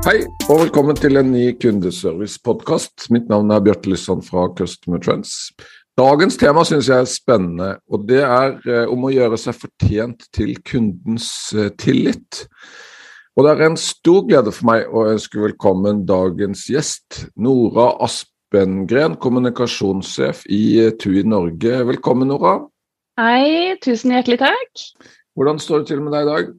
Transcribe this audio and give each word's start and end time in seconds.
Hei, 0.00 0.22
og 0.48 0.62
velkommen 0.62 0.96
til 0.96 1.20
en 1.20 1.26
ny 1.28 1.50
kundeservice-podkast. 1.60 3.10
Mitt 3.12 3.26
navn 3.28 3.50
er 3.52 3.60
Bjarte 3.60 3.90
Lysson 3.92 4.22
fra 4.24 4.46
Customer 4.56 4.96
Trends. 4.96 5.50
Dagens 6.00 6.38
tema 6.40 6.62
synes 6.64 6.88
jeg 6.88 7.04
er 7.04 7.10
spennende, 7.10 7.66
og 7.84 8.06
det 8.08 8.22
er 8.24 8.54
eh, 8.64 8.86
om 8.88 9.04
å 9.04 9.10
gjøre 9.12 9.36
seg 9.42 9.58
fortjent 9.60 10.24
til 10.32 10.54
kundens 10.64 11.26
eh, 11.52 11.68
tillit. 11.76 12.46
Og 13.36 13.44
det 13.44 13.52
er 13.52 13.66
en 13.66 13.76
stor 13.76 14.24
glede 14.30 14.54
for 14.56 14.70
meg 14.70 14.88
å 14.88 15.04
ønske 15.10 15.42
velkommen 15.42 16.06
dagens 16.08 16.64
gjest, 16.72 17.26
Nora 17.36 17.90
Aspengren, 18.00 19.18
kommunikasjonssjef 19.20 20.46
i 20.48 20.62
eh, 20.86 20.94
TUI 20.96 21.26
Norge. 21.28 21.76
Velkommen, 21.92 22.32
Nora. 22.32 22.56
Hei, 23.20 23.76
tusen 23.84 24.16
hjertelig 24.16 24.40
takk. 24.46 24.88
Hvordan 25.36 25.60
står 25.60 25.84
det 25.84 25.92
til 25.92 26.00
med 26.00 26.16
deg 26.16 26.24
i 26.24 26.32
dag? 26.32 26.52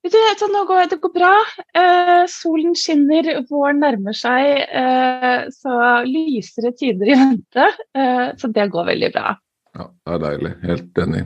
Du, 0.00 0.16
så 0.38 0.46
nå 0.48 0.62
går, 0.64 0.86
det 0.88 0.96
går 1.02 1.12
bra. 1.12 1.34
Eh, 1.76 2.22
solen 2.32 2.72
skinner, 2.78 3.26
våren 3.50 3.82
nærmer 3.82 4.16
seg. 4.16 4.62
Eh, 4.64 5.42
så 5.52 5.76
lysere 6.08 6.72
tider 6.72 7.12
i 7.12 7.18
vente. 7.20 7.66
Eh, 7.92 8.26
så 8.40 8.48
det 8.48 8.70
går 8.72 8.88
veldig 8.94 9.10
bra. 9.12 9.34
Ja, 9.76 9.90
Det 9.90 10.14
er 10.14 10.22
deilig. 10.24 10.52
Helt 10.64 11.02
enig. 11.04 11.24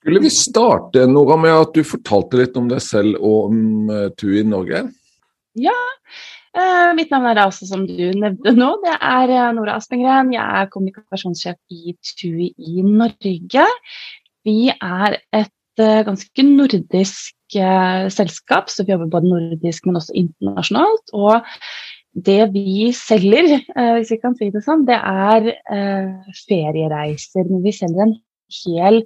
Skulle 0.00 0.22
vi 0.24 0.30
starte 0.32 1.04
Nora, 1.10 1.36
med 1.36 1.52
at 1.52 1.76
du 1.76 1.82
fortalte 1.84 2.40
litt 2.40 2.56
om 2.56 2.70
deg 2.70 2.80
selv 2.80 3.18
og 3.20 3.50
om 3.50 3.90
uh, 3.90 4.08
TUI 4.16 4.44
Norge? 4.46 4.84
Ja. 5.58 5.76
Eh, 6.56 6.90
mitt 6.96 7.10
navn 7.12 7.28
er 7.28 7.42
altså, 7.42 7.66
som 7.68 7.82
du 7.84 7.98
nevnte 8.16 8.54
nå, 8.56 8.70
det 8.84 8.94
er 8.96 9.32
eh, 9.34 9.48
Nora 9.56 9.76
Aspengren. 9.76 10.32
Jeg 10.32 10.40
er 10.40 10.70
kommunikasjonssjef 10.72 11.58
i 11.74 11.96
TUI 12.16 12.52
i 12.56 12.84
Norge. 12.86 13.66
Vi 14.46 14.70
er 14.72 15.18
et 15.36 15.82
eh, 15.82 16.04
ganske 16.06 16.46
nordisk 16.46 17.35
selskap, 17.52 18.70
så 18.72 18.84
vi 18.84 18.94
jobber 18.94 19.12
både 19.12 19.30
nordisk, 19.30 19.86
men 19.86 20.00
også 20.00 20.14
internasjonalt. 20.18 21.12
Og 21.14 21.46
det 22.26 22.40
vi 22.54 22.90
selger, 22.96 23.58
hvis 23.96 24.12
vi 24.14 24.20
kan 24.22 24.36
si 24.38 24.50
det 24.50 24.64
sånn, 24.64 24.86
det 24.88 24.96
er 24.96 25.50
feriereiser. 26.46 27.44
Men 27.50 27.62
vi 27.64 27.74
selger 27.76 28.06
en 28.06 28.16
hel 28.62 29.02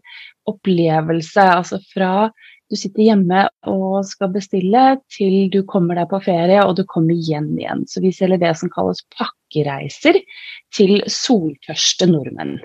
opplevelse. 0.50 1.46
Altså 1.60 1.80
fra 1.92 2.30
du 2.70 2.76
sitter 2.78 3.02
hjemme 3.02 3.46
og 3.66 4.04
skal 4.06 4.30
bestille, 4.30 4.82
til 5.10 5.48
du 5.50 5.64
kommer 5.66 5.98
deg 5.98 6.06
på 6.12 6.20
ferie 6.22 6.62
og 6.62 6.76
du 6.78 6.84
kommer 6.86 7.18
hjem 7.18 7.56
igjen. 7.58 7.82
Så 7.90 8.02
vi 8.04 8.12
selger 8.14 8.38
det 8.38 8.52
som 8.60 8.70
kalles 8.70 9.02
pakkereiser 9.16 10.20
til 10.76 11.00
soltørste 11.10 12.06
nordmenn. 12.12 12.60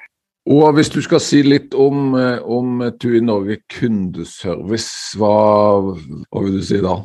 Og 0.45 0.75
hvis 0.77 0.91
du 0.93 0.99
skal 1.01 1.21
si 1.23 1.41
litt 1.41 1.73
om, 1.73 2.13
eh, 2.19 2.37
om 2.37 2.83
TUI 3.01 3.21
Norge 3.25 3.57
kundeservice, 3.73 5.17
hva, 5.17 5.33
hva 6.29 6.43
vil 6.45 6.59
du 6.59 6.65
si 6.65 6.81
da? 6.85 6.99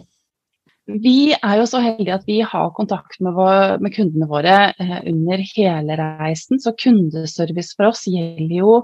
Vi 0.90 1.32
er 1.36 1.60
jo 1.60 1.66
så 1.70 1.80
heldige 1.84 2.18
at 2.18 2.26
vi 2.28 2.40
har 2.44 2.72
kontakt 2.76 3.20
med, 3.22 3.32
vår, 3.36 3.78
med 3.80 3.94
kundene 3.94 4.28
våre 4.28 4.58
eh, 4.74 4.98
under 5.08 5.44
hele 5.54 5.96
reisen. 6.00 6.60
Så 6.60 6.74
kundeservice 6.76 7.76
for 7.78 7.92
oss 7.92 8.04
gjelder 8.10 8.56
jo 8.58 8.76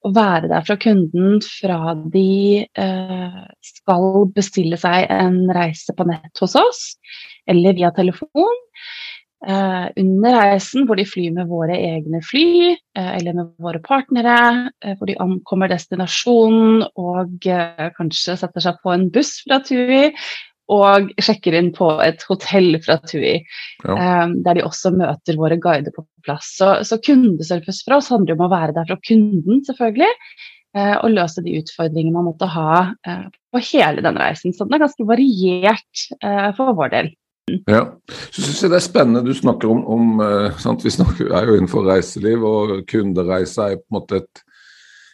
å 0.00 0.12
være 0.16 0.48
der 0.48 0.64
fra 0.64 0.78
kunden 0.80 1.42
fra 1.44 1.94
de 2.12 2.64
eh, 2.64 3.40
skal 3.66 4.08
bestille 4.32 4.78
seg 4.80 5.10
en 5.12 5.42
reise 5.52 5.92
på 5.96 6.06
nett 6.08 6.40
hos 6.40 6.56
oss, 6.56 6.82
eller 7.50 7.76
via 7.76 7.92
telefon. 7.96 8.64
Eh, 9.40 9.86
under 9.96 10.34
reisen 10.36 10.84
hvor 10.84 10.98
de 11.00 11.06
flyr 11.08 11.32
med 11.32 11.48
våre 11.48 11.72
egne 11.72 12.20
fly, 12.24 12.74
eh, 12.76 13.10
eller 13.16 13.38
med 13.38 13.54
våre 13.62 13.80
partnere, 13.80 14.68
eh, 14.84 14.98
hvor 14.98 15.08
de 15.08 15.16
ankommer 15.22 15.70
destinasjonen 15.72 16.84
og 17.00 17.48
kanskje 17.96 18.36
setter 18.36 18.66
seg 18.66 18.82
på 18.84 18.92
en 18.92 19.08
buss 19.14 19.38
fra 19.46 19.62
TUI, 19.64 20.10
og 20.70 21.08
sjekker 21.18 21.56
inn 21.56 21.72
på 21.74 21.88
et 22.04 22.20
hotell 22.28 22.76
fra 22.84 23.00
TUI, 23.00 23.40
ja. 23.82 24.28
der 24.44 24.54
de 24.54 24.62
også 24.62 24.92
møter 24.94 25.40
våre 25.40 25.56
guider 25.58 25.90
på 25.90 26.04
plass. 26.22 26.52
Så, 26.60 26.68
så, 26.86 27.00
kundeservice 27.02 27.82
for 27.82 27.96
oss 27.96 28.12
handler 28.12 28.36
om 28.36 28.44
å 28.46 28.52
være 28.52 28.76
der 28.76 28.86
fra 28.86 28.96
kunden, 29.02 29.64
selvfølgelig, 29.66 30.12
uh, 30.78 31.00
og 31.00 31.16
løse 31.16 31.42
de 31.42 31.56
utfordringene 31.58 32.14
man 32.14 32.28
måtte 32.28 32.46
ha 32.54 32.76
uh, 32.94 33.26
på 33.50 33.64
hele 33.72 34.06
den 34.06 34.22
reisen. 34.22 34.54
Så 34.54 34.68
den 34.68 34.78
er 34.78 34.84
ganske 34.84 35.08
variert 35.10 36.06
uh, 36.22 36.52
for 36.54 36.70
vår 36.78 36.94
del. 36.94 37.10
Ja, 37.66 37.80
så 38.30 38.42
synes 38.42 38.60
jeg 38.62 38.70
Det 38.70 38.76
er 38.78 38.84
spennende 38.84 39.24
du 39.26 39.32
snakker 39.34 39.70
om, 39.72 39.80
om 39.86 40.20
Vi 40.84 40.90
snakker, 40.90 41.32
er 41.34 41.48
jo 41.48 41.56
innenfor 41.58 41.88
reiseliv, 41.88 42.44
og 42.44 42.86
kundereise 42.86 43.72
er 43.72 43.80
på 43.80 43.90
en 43.90 43.98
måte 43.98 44.22
et 44.22 44.44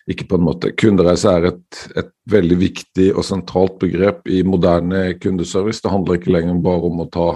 ikke 0.06 0.28
på 0.31 0.38
en 0.38 0.47
måte. 0.47 0.72
Kundereise 0.78 1.32
er 1.32 1.48
et, 1.50 1.82
et, 1.98 2.12
veldig 2.31 2.56
viktig 2.59 3.09
og 3.15 3.25
sentralt 3.26 3.76
begrep 3.78 4.26
i 4.31 4.41
moderne 4.47 5.12
kundeservice. 5.22 5.82
Det 5.82 5.92
handler 5.92 6.19
ikke 6.19 6.32
lenger 6.34 6.59
bare 6.62 6.88
om 6.88 7.04
å 7.04 7.09
ta, 7.10 7.26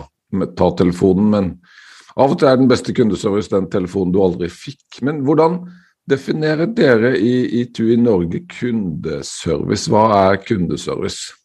ta 0.58 0.70
telefonen, 0.78 1.28
men 1.30 1.50
av 2.18 2.34
og 2.34 2.40
til 2.40 2.50
er 2.50 2.58
den 2.58 2.70
beste 2.70 2.94
kundeservice 2.94 3.52
den 3.52 3.68
telefonen 3.70 4.14
du 4.14 4.18
aldri 4.22 4.48
fikk. 4.50 5.00
Men 5.06 5.22
hvordan 5.26 5.60
definerer 6.10 6.70
dere 6.74 7.12
i, 7.18 7.60
i 7.60 7.64
TUI 7.70 7.96
Norge 8.02 8.42
kundeservice? 8.50 9.90
Hva 9.90 10.08
er 10.18 10.40
kundeservice? 10.42 11.36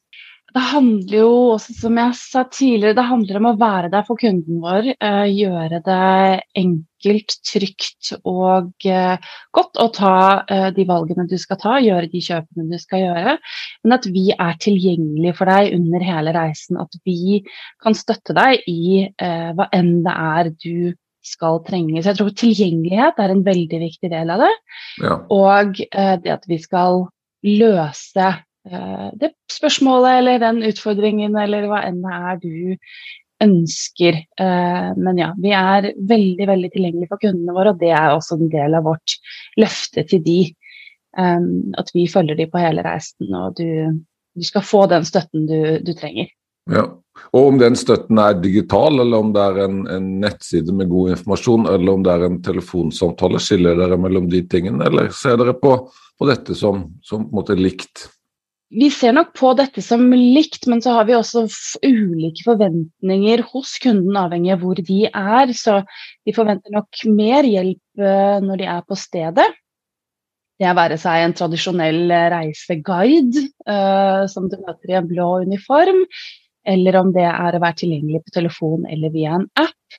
Det 0.55 0.61
handler 0.63 1.17
jo 1.17 1.31
også, 1.57 1.73
som 1.81 1.97
jeg 1.99 2.15
sa 2.15 2.41
tidligere, 2.47 2.95
det 2.95 3.03
handler 3.09 3.39
om 3.41 3.47
å 3.49 3.57
være 3.59 3.89
der 3.91 4.05
for 4.07 4.19
kunden 4.19 4.61
vår. 4.63 4.87
Uh, 5.03 5.25
gjøre 5.27 5.81
det 5.83 6.05
enkelt, 6.61 7.35
trygt 7.43 8.13
og 8.21 8.87
uh, 8.87 9.33
godt 9.57 9.81
å 9.83 9.89
ta 9.97 10.13
uh, 10.47 10.69
de 10.77 10.85
valgene 10.87 11.27
du 11.27 11.35
skal 11.41 11.59
ta, 11.59 11.75
gjøre 11.83 12.07
de 12.13 12.23
kjøpene 12.23 12.69
du 12.71 12.79
skal 12.79 13.03
gjøre. 13.03 13.35
Men 13.83 13.97
at 13.97 14.07
vi 14.15 14.29
er 14.31 14.55
tilgjengelige 14.63 15.35
for 15.41 15.51
deg 15.51 15.75
under 15.75 16.07
hele 16.07 16.35
reisen. 16.39 16.79
At 16.79 16.95
vi 17.03 17.43
kan 17.83 17.99
støtte 17.99 18.37
deg 18.37 18.63
i 18.71 19.09
hva 19.19 19.67
enn 19.75 19.97
det 20.07 20.15
er 20.15 20.53
du 20.55 20.95
skal 21.25 21.59
trenge. 21.67 21.99
Så 21.99 22.13
jeg 22.13 22.21
tror 22.21 22.33
tilgjengelighet 22.39 23.19
er 23.19 23.33
en 23.33 23.43
veldig 23.43 23.83
viktig 23.89 24.13
del 24.13 24.31
av 24.31 24.47
det. 24.47 24.55
Ja. 25.03 25.19
Og 25.35 25.83
det 25.83 26.35
at 26.39 26.47
vi 26.47 26.63
skal 26.63 27.09
løse 27.43 28.29
Eh, 28.29 28.41
det 28.65 29.29
spørsmålet 29.53 30.19
eller 30.19 30.39
den 30.41 30.63
utfordringen 30.65 31.35
eller 31.37 31.67
hva 31.69 31.83
enn 31.85 31.99
det 32.01 32.15
er 32.15 32.39
du 32.41 32.55
ønsker. 33.43 34.17
Eh, 34.39 34.89
men 34.97 35.19
ja, 35.19 35.31
vi 35.41 35.53
er 35.55 35.91
veldig 36.09 36.47
veldig 36.49 36.71
tilgjengelige 36.73 37.11
for 37.11 37.21
kundene 37.21 37.55
våre, 37.55 37.73
og 37.73 37.81
det 37.81 37.91
er 37.95 38.13
også 38.13 38.39
en 38.39 38.51
del 38.51 38.77
av 38.77 38.87
vårt 38.87 39.17
løfte 39.61 40.05
til 40.09 40.23
de. 40.25 40.39
Eh, 41.17 41.49
at 41.81 41.91
vi 41.95 42.07
følger 42.11 42.39
de 42.39 42.49
på 42.51 42.61
hele 42.61 42.85
reisen, 42.85 43.31
og 43.35 43.59
du, 43.59 43.99
du 44.35 44.47
skal 44.47 44.65
få 44.65 44.85
den 44.91 45.07
støtten 45.07 45.49
du, 45.49 45.59
du, 45.85 45.93
trenger. 45.97 46.31
Ja, 46.71 46.87
Og 47.31 47.51
om 47.51 47.59
den 47.61 47.77
støtten 47.77 48.17
er 48.19 48.39
digital, 48.41 48.99
eller 49.03 49.21
om 49.21 49.35
det 49.35 49.43
er 49.43 49.61
en, 49.67 49.83
en, 49.91 50.09
nettside 50.23 50.73
med 50.73 50.89
god 50.89 51.13
informasjon, 51.15 51.69
eller 51.75 51.93
om 51.93 52.03
det 52.03 52.15
er 52.15 52.25
en 52.25 52.41
telefonsamtale, 52.43 53.39
skiller 53.43 53.77
dere 53.79 53.99
mellom 54.01 54.31
de 54.31 54.41
tingene, 54.49 54.87
eller 54.87 55.13
ser 55.15 55.37
dere 55.41 55.53
på, 55.59 55.77
på 56.17 56.31
dette 56.31 56.57
som, 56.57 56.87
som 57.05 57.27
på 57.27 57.31
en 57.31 57.43
måte 57.43 57.59
likt? 57.59 58.09
Vi 58.73 58.89
ser 58.91 59.13
nok 59.13 59.33
på 59.37 59.51
dette 59.57 59.81
som 59.83 60.07
likt, 60.11 60.65
men 60.67 60.81
så 60.81 60.95
har 60.97 61.05
vi 61.05 61.15
også 61.15 61.45
ulike 61.85 62.45
forventninger 62.47 63.43
hos 63.51 63.75
kunden, 63.81 64.17
avhengig 64.17 64.55
av 64.55 64.63
hvor 64.63 64.79
de 64.79 65.03
er. 65.11 65.53
Så 65.53 65.81
de 66.25 66.33
forventer 66.33 66.73
nok 66.73 67.03
mer 67.13 67.45
hjelp 67.45 68.01
eh, 68.01 68.39
når 68.43 68.61
de 68.61 68.71
er 68.73 68.81
på 68.87 68.97
stedet. 68.99 69.45
Det 70.55 70.71
være 70.71 70.97
seg 70.97 71.21
en 71.21 71.35
tradisjonell 71.35 72.09
reiseguide 72.31 73.41
uh, 73.67 74.23
som 74.31 74.47
du 74.47 74.55
møter 74.61 74.93
i 74.93 74.95
en 74.95 75.09
blå 75.09 75.27
uniform, 75.43 75.99
eller 76.65 76.95
om 77.01 77.11
det 77.11 77.25
er 77.27 77.57
å 77.57 77.59
være 77.59 77.81
tilgjengelig 77.81 78.21
på 78.23 78.37
telefon 78.37 78.87
eller 78.87 79.11
via 79.11 79.35
en 79.35 79.49
app. 79.59 79.97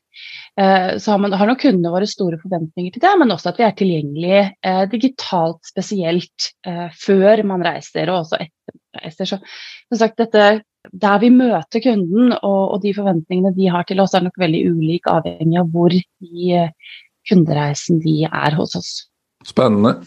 Så 0.57 1.13
har, 1.13 1.19
man, 1.21 1.35
har 1.37 1.51
nok 1.51 1.61
kundene 1.61 1.93
våre 1.93 2.09
store 2.09 2.39
forventninger 2.41 2.95
til 2.95 3.03
det, 3.05 3.13
men 3.21 3.35
også 3.35 3.51
at 3.51 3.61
vi 3.61 3.67
er 3.67 3.77
tilgjengelige 3.77 4.43
uh, 4.65 4.87
digitalt 4.89 5.61
spesielt 5.69 6.49
før 6.97 7.45
man 7.45 7.65
reiser, 7.69 8.09
og 8.09 8.23
også 8.23 8.41
etter 8.41 8.56
reiser. 9.01 9.29
Så 9.29 9.39
som 9.41 10.01
sagt, 10.01 10.21
dette, 10.21 10.47
der 10.93 11.19
vi 11.23 11.33
møter 11.35 11.83
kunden 11.85 12.33
og, 12.37 12.63
og, 12.75 12.79
de 12.85 12.95
forventningene 12.97 13.55
de 13.57 13.69
har 13.73 13.87
til 13.89 14.01
oss, 14.03 14.15
er 14.15 14.27
nok 14.27 14.39
veldig 14.41 14.63
ulik 14.71 15.11
avhengig 15.11 15.61
av 15.61 15.69
hvor 15.75 15.95
i 15.97 16.49
eh, 16.55 16.73
kundereisen 17.29 18.01
de 18.05 18.23
er 18.29 18.59
hos 18.59 18.77
oss. 18.79 18.95
Spennende. 19.47 20.01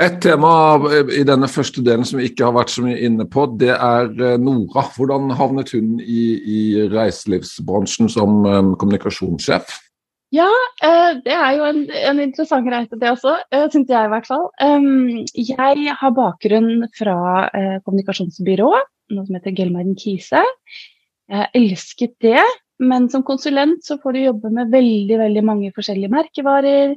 Et 0.00 0.16
tema 0.20 0.76
i 1.14 1.22
denne 1.24 1.48
første 1.48 1.80
delen 1.84 2.04
som 2.04 2.18
vi 2.20 2.28
ikke 2.28 2.44
har 2.44 2.56
vært 2.56 2.72
så 2.74 2.82
mye 2.84 2.98
inne 3.06 3.24
på, 3.30 3.46
det 3.60 3.72
er 3.72 4.10
eh, 4.12 4.36
Nora. 4.40 4.84
Hvordan 4.96 5.32
havnet 5.38 5.72
hun 5.76 5.96
i, 6.00 6.24
i 6.56 6.60
reiselivsbransjen 6.92 8.12
som 8.12 8.44
kommunikasjonssjef? 8.80 9.78
Ja, 10.34 10.48
uh, 10.82 11.12
det 11.22 11.34
er 11.34 11.52
jo 11.58 11.68
en, 11.68 11.84
en, 11.94 12.22
interessant 12.24 12.66
reise, 12.72 12.98
det 12.98 13.12
også, 13.12 13.36
uh, 13.54 13.66
syns 13.70 13.92
jeg 13.92 14.08
i 14.08 14.12
hvert 14.12 14.26
fall. 14.26 14.48
Jeg 15.38 15.94
har 16.00 16.16
bakgrunn 16.16 16.88
fra 16.96 17.16
kommunikasjonsbyrået, 17.54 17.86
kommunikasjonsbyrå, 17.86 18.72
noe 19.14 19.28
som 19.28 19.38
heter 19.38 19.54
Gelmeiden 19.54 19.94
Kise. 20.00 20.42
Jeg 21.30 21.50
elsket 21.56 22.16
det, 22.24 22.42
men 22.82 23.06
som 23.12 23.22
konsulent 23.26 23.84
så 23.86 23.96
får 24.02 24.16
du 24.16 24.24
jobbe 24.24 24.50
med 24.54 24.72
veldig, 24.74 25.18
veldig 25.20 25.44
mange 25.46 25.70
forskjellige 25.76 26.12
merkevarer. 26.12 26.96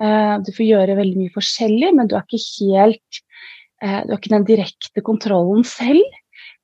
Eh, 0.00 0.34
du 0.44 0.50
får 0.56 0.66
gjøre 0.66 0.96
veldig 0.98 1.18
mye 1.18 1.34
forskjellig, 1.34 1.92
men 1.96 2.08
du 2.08 2.16
har 2.16 2.24
ikke 2.24 2.40
helt 2.72 3.20
eh, 3.84 4.00
Du 4.06 4.14
har 4.14 4.18
ikke 4.18 4.32
den 4.32 4.48
direkte 4.48 5.04
kontrollen 5.04 5.66
selv. 5.68 6.04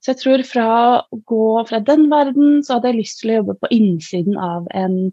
Så 0.00 0.14
jeg 0.14 0.22
tror 0.22 0.44
fra 0.46 0.68
å 1.10 1.18
gå 1.28 1.48
fra 1.68 1.80
den 1.84 2.06
verden, 2.12 2.62
så 2.64 2.76
hadde 2.76 2.92
jeg 2.92 3.02
lyst 3.02 3.20
til 3.20 3.32
å 3.32 3.40
jobbe 3.40 3.56
på 3.60 3.70
innsiden 3.74 4.38
av, 4.40 4.68
en, 4.76 5.10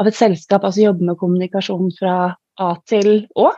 av 0.00 0.10
et 0.10 0.18
selskap, 0.18 0.64
altså 0.64 0.88
jobbe 0.88 1.06
med 1.08 1.18
kommunikasjon 1.20 1.92
fra 1.98 2.16
A 2.60 2.72
til 2.88 3.26
Å. 3.36 3.50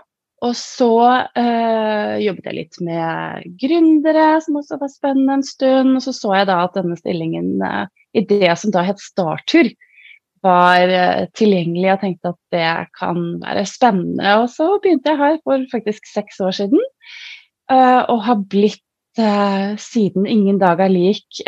Og 0.46 0.54
så 0.54 0.94
øh, 1.34 2.14
jobbet 2.22 2.46
jeg 2.46 2.54
litt 2.54 2.76
med 2.86 3.46
gründere, 3.58 4.26
som 4.44 4.60
også 4.60 4.78
var 4.78 4.92
spennende 4.92 5.40
en 5.40 5.46
stund. 5.46 5.96
Og 5.98 6.04
så 6.04 6.14
så 6.14 6.36
jeg 6.36 6.46
da 6.50 6.60
at 6.62 6.78
denne 6.78 6.98
stillingen 6.98 7.56
øh, 7.66 7.88
i 8.14 8.22
det 8.22 8.52
som 8.60 8.70
da 8.74 8.84
het 8.86 9.02
Startur, 9.02 9.72
var 10.42 10.86
øh, 10.86 11.26
tilgjengelig. 11.34 11.88
Jeg 11.88 12.00
tenkte 12.02 12.32
at 12.34 12.38
det 12.54 12.74
kan 12.98 13.24
være 13.42 13.64
spennende. 13.66 14.34
Og 14.42 14.50
så 14.52 14.68
begynte 14.82 15.10
jeg 15.10 15.18
her 15.18 15.40
for 15.44 15.64
faktisk 15.72 16.06
seks 16.06 16.40
år 16.40 16.54
siden, 16.60 16.84
eh, 17.70 18.02
og 18.06 18.22
har 18.28 18.44
blitt 18.50 18.84
eh, 19.18 19.74
siden 19.82 20.26
ingen 20.26 20.60
dag 20.62 20.80
er 20.80 20.92
lik. 20.92 21.42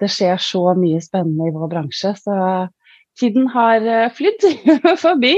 Det 0.00 0.10
skjer 0.10 0.40
så 0.40 0.72
mye 0.78 1.02
spennende 1.04 1.50
i 1.50 1.54
vår 1.54 1.68
bransje, 1.76 2.14
så 2.16 2.38
tiden 3.20 3.48
har 3.52 3.84
flydd 4.16 4.48
forbi. 5.04 5.34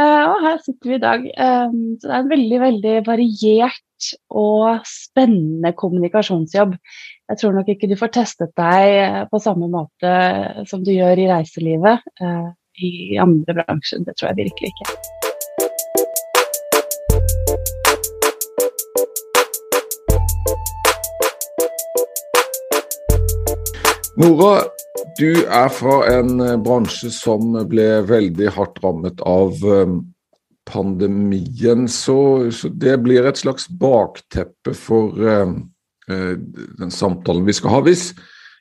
Og 0.00 0.42
her 0.44 0.60
sitter 0.64 0.90
vi 0.90 0.96
i 0.96 1.02
dag. 1.02 1.24
Så 1.26 2.06
det 2.06 2.12
er 2.14 2.22
en 2.22 2.30
veldig, 2.30 2.60
veldig 2.62 2.92
variert 3.08 4.12
og 4.32 4.86
spennende 4.88 5.74
kommunikasjonsjobb 5.76 6.76
jeg 7.30 7.38
tror 7.38 7.54
nok 7.54 7.68
ikke 7.70 7.86
du 7.90 7.94
får 7.98 8.10
testet 8.16 8.50
deg 8.58 8.96
eh, 8.98 9.20
på 9.30 9.38
samme 9.42 9.70
måte 9.70 10.14
som 10.70 10.82
du 10.82 10.90
gjør 10.90 11.22
i 11.22 11.30
reiselivet 11.30 12.06
eh, 12.18 12.48
i 12.82 12.92
andre 13.22 13.60
bransjer. 13.62 14.02
Det 14.06 14.18
tror 14.18 14.32
jeg 14.32 14.46
virkelig 14.46 14.74
ikke. 14.74 15.29
Nora, 24.20 24.62
du 25.18 25.44
er 25.46 25.70
fra 25.72 25.98
en 26.12 26.40
eh, 26.44 26.56
bransje 26.60 27.08
som 27.14 27.54
ble 27.70 27.88
veldig 28.08 28.50
hardt 28.56 28.80
rammet 28.84 29.22
av 29.24 29.56
pandemien, 30.70 31.86
så, 31.88 32.50
så 32.52 32.68
det 32.68 32.98
blir 33.02 33.26
et 33.26 33.40
slags 33.40 33.64
bakteppe 33.80 34.74
for 34.76 35.16
uh, 35.18 35.48
den 36.06 36.92
samtalen 36.94 37.48
vi 37.48 37.56
skal 37.56 37.74
ha. 37.74 37.80
Hvis, 37.88 38.12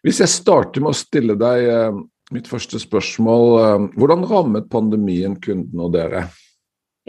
hvis, 0.02 0.24
jeg 0.24 0.32
starter 0.32 0.82
med 0.82 0.96
å 0.96 0.98
stille 0.98 1.36
deg 1.38 1.68
uh, 1.70 2.00
mitt 2.34 2.50
første 2.50 2.80
spørsmål. 2.82 3.48
Eh, 3.64 3.88
hvordan 3.98 4.28
rammet 4.30 4.70
pandemien 4.72 5.38
kundene 5.42 5.88
og 5.88 5.96
dere? 5.96 6.28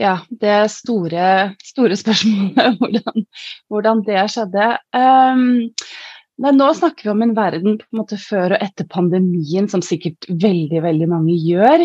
Ja, 0.01 0.17
det 0.41 0.71
store, 0.73 1.57
store 1.65 1.97
spørsmålet, 1.99 2.77
hvordan, 2.81 3.27
hvordan, 3.69 4.05
det 4.07 4.23
skjedde. 4.33 4.71
Um, 4.97 5.69
men 6.41 6.57
nå 6.57 6.71
snakker 6.77 7.07
vi 7.07 7.13
om 7.13 7.23
en 7.25 7.37
verden 7.37 7.79
på 7.81 7.87
en 7.91 8.01
måte 8.01 8.17
før 8.21 8.57
og 8.57 8.65
etter 8.65 8.89
pandemien, 8.91 9.69
som 9.69 9.85
sikkert 9.85 10.29
veldig, 10.31 10.83
veldig 10.87 11.09
mange 11.11 11.37
gjør. 11.37 11.85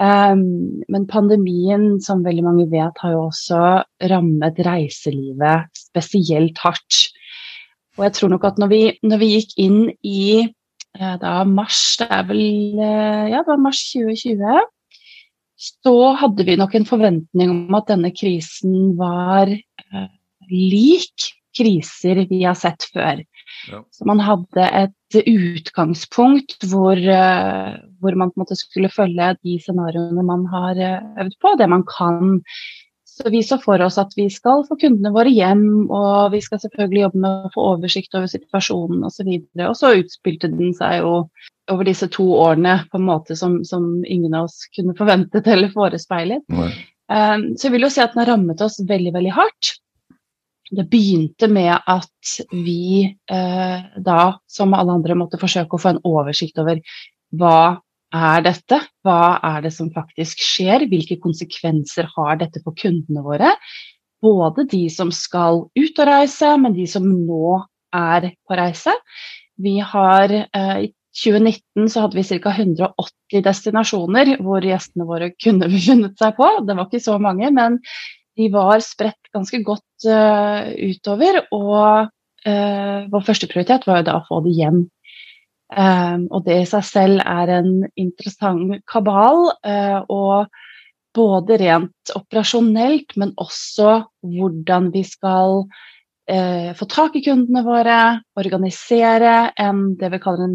Um, 0.00 0.82
men 0.90 1.04
pandemien, 1.06 2.00
som 2.02 2.24
veldig 2.24 2.42
mange 2.46 2.66
vet, 2.72 2.96
har 3.04 3.14
jo 3.14 3.26
også 3.28 3.60
rammet 4.10 4.58
reiselivet 4.66 5.68
spesielt 5.78 6.58
hardt. 6.64 7.04
Og 7.98 8.08
jeg 8.08 8.16
tror 8.16 8.32
nok 8.32 8.46
at 8.48 8.58
når 8.58 8.72
vi, 8.72 8.82
når 9.06 9.20
vi 9.22 9.32
gikk 9.36 9.52
inn 9.62 9.80
i 10.02 10.24
eh, 10.42 11.16
da 11.22 11.36
mars, 11.46 11.82
det 12.00 12.08
er 12.10 12.24
vel 12.26 12.42
eh, 12.42 13.28
ja, 13.30 13.42
det 13.44 13.52
var 13.52 13.62
mars 13.62 13.84
2020, 13.92 14.64
så 15.64 15.94
hadde 16.18 16.46
vi 16.48 16.58
nok 16.58 16.74
en 16.74 16.88
forventning 16.88 17.52
om 17.52 17.78
at 17.78 17.92
denne 17.92 18.10
krisen 18.16 18.96
var 18.98 19.52
eh, 19.52 20.10
lik 20.50 21.30
kriser 21.54 22.24
vi 22.26 22.42
har 22.42 22.58
sett 22.58 22.88
før. 22.90 23.22
Ja. 23.70 23.82
Så 23.94 24.06
man 24.08 24.22
hadde 24.22 24.68
et 24.84 25.18
utgangspunkt 25.24 26.66
hvor, 26.70 26.98
uh, 26.98 27.74
hvor 28.02 28.16
man 28.18 28.32
på 28.32 28.38
en 28.38 28.44
måte 28.44 28.58
skulle 28.58 28.92
følge 28.92 29.34
de 29.40 29.58
scenarioene 29.62 30.24
man 30.26 30.48
har 30.52 30.80
uh, 30.80 31.22
øvd 31.24 31.38
på, 31.42 31.54
det 31.60 31.70
man 31.72 31.86
kan 31.88 32.40
så 33.14 33.30
vi 33.30 33.42
så 33.46 33.58
for 33.62 33.82
oss 33.84 33.94
at 34.00 34.14
vi 34.16 34.26
skal 34.32 34.64
få 34.66 34.74
kundene 34.80 35.12
våre 35.14 35.30
hjem, 35.30 35.86
og 35.86 36.32
vi 36.32 36.40
skal 36.42 36.58
selvfølgelig 36.58 37.04
jobbe 37.04 37.20
med 37.22 37.46
å 37.46 37.52
få 37.54 37.66
oversikt 37.76 38.16
over 38.18 38.26
situasjonen 38.30 39.04
osv. 39.06 39.28
Og, 39.30 39.44
så 39.54 39.68
og 39.68 39.76
så 39.78 39.92
utspilte 40.00 40.50
den 40.50 40.74
seg 40.74 40.98
jo 40.98 41.12
over 41.70 41.86
disse 41.86 42.08
to 42.12 42.26
årene 42.42 42.80
på 42.90 42.98
en 42.98 43.06
måte 43.06 43.36
som, 43.38 43.60
som 43.64 43.86
ingen 44.02 44.34
av 44.34 44.48
oss 44.48 44.66
kunne 44.74 44.96
forventet 44.98 45.46
eller 45.46 45.70
forespeilet. 45.76 46.42
Um, 46.50 47.52
så 47.54 47.68
jeg 47.68 47.76
vil 47.76 47.86
jo 47.86 47.92
si 47.92 48.02
at 48.02 48.16
den 48.16 48.24
har 48.24 48.32
rammet 48.34 48.66
oss 48.66 48.80
veldig, 48.82 49.14
veldig 49.14 49.34
hardt. 49.38 49.76
Det 50.74 50.86
begynte 50.90 51.48
med 51.52 51.72
at 51.72 52.34
vi 52.50 53.04
eh, 53.06 53.88
da, 54.04 54.20
som 54.50 54.74
alle 54.76 54.96
andre, 54.98 55.16
måtte 55.18 55.40
forsøke 55.40 55.76
å 55.76 55.82
få 55.82 55.94
en 55.94 56.04
oversikt 56.08 56.58
over 56.62 56.80
hva 57.34 57.80
er 58.14 58.44
dette? 58.46 58.78
Hva 59.04 59.38
er 59.42 59.64
det 59.64 59.74
som 59.74 59.90
faktisk 59.94 60.42
skjer? 60.42 60.86
Hvilke 60.90 61.18
konsekvenser 61.22 62.08
har 62.14 62.38
dette 62.40 62.62
for 62.64 62.76
kundene 62.78 63.24
våre? 63.24 63.54
Både 64.24 64.64
de 64.70 64.86
som 64.92 65.10
skal 65.12 65.66
ut 65.74 66.00
og 66.00 66.08
reise, 66.08 66.54
men 66.60 66.76
de 66.76 66.86
som 66.90 67.06
nå 67.06 67.58
er 67.94 68.30
på 68.46 68.58
reise. 68.58 68.94
Vi 69.60 69.78
har 69.78 70.32
eh, 70.34 70.76
I 70.86 70.92
2019 71.14 71.90
så 71.92 72.02
hadde 72.02 72.18
vi 72.18 72.40
ca. 72.42 72.50
180 72.50 73.44
destinasjoner 73.44 74.32
hvor 74.42 74.64
gjestene 74.66 75.06
våre 75.06 75.30
kunne 75.38 75.68
befunnet 75.74 76.18
seg 76.18 76.34
på. 76.38 76.48
Det 76.66 76.74
var 76.74 76.88
ikke 76.88 77.04
så 77.04 77.18
mange, 77.22 77.50
men 77.54 77.78
de 78.38 78.50
var 78.52 78.82
spredt 78.82 79.30
ganske 79.34 79.60
godt 79.66 80.08
uh, 80.08 80.70
utover. 80.74 81.42
Og 81.54 82.10
uh, 82.48 82.98
vår 83.12 83.26
første 83.26 83.50
prioritet 83.50 83.86
var 83.88 84.02
jo 84.02 84.08
da 84.10 84.18
å 84.20 84.26
få 84.28 84.42
de 84.46 84.56
hjem 84.58 84.84
Um, 85.74 86.28
og 86.30 86.44
det 86.46 86.60
i 86.60 86.66
seg 86.68 86.84
selv 86.86 87.22
er 87.24 87.50
en 87.56 87.70
interessant 87.98 88.76
kabal. 88.90 89.48
Uh, 89.66 90.04
og 90.12 90.60
både 91.14 91.58
rent 91.62 92.14
operasjonelt, 92.14 93.16
men 93.20 93.34
også 93.40 94.04
hvordan 94.22 94.92
vi 94.94 95.04
skal 95.06 95.64
få 96.24 96.86
tak 96.88 97.18
i 97.18 97.20
kundene 97.20 97.60
våre, 97.66 97.96
organisere 98.40 99.50
en, 99.60 99.82
det 100.00 100.08
vi 100.08 100.20
kaller 100.24 100.46
en 100.46 100.54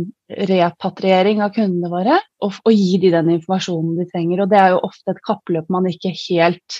repatriering 0.50 1.44
av 1.46 1.52
kundene 1.54 1.92
våre, 1.92 2.16
og, 2.42 2.58
og 2.66 2.74
gi 2.74 2.98
dem 3.04 3.14
den 3.14 3.30
informasjonen 3.36 4.00
de 4.00 4.08
trenger. 4.10 4.42
Og 4.42 4.50
det 4.50 4.58
er 4.58 4.74
jo 4.74 4.82
ofte 4.88 5.14
et 5.14 5.22
kappløp 5.30 5.70
man 5.70 5.86
ikke 5.92 6.16
helt 6.24 6.80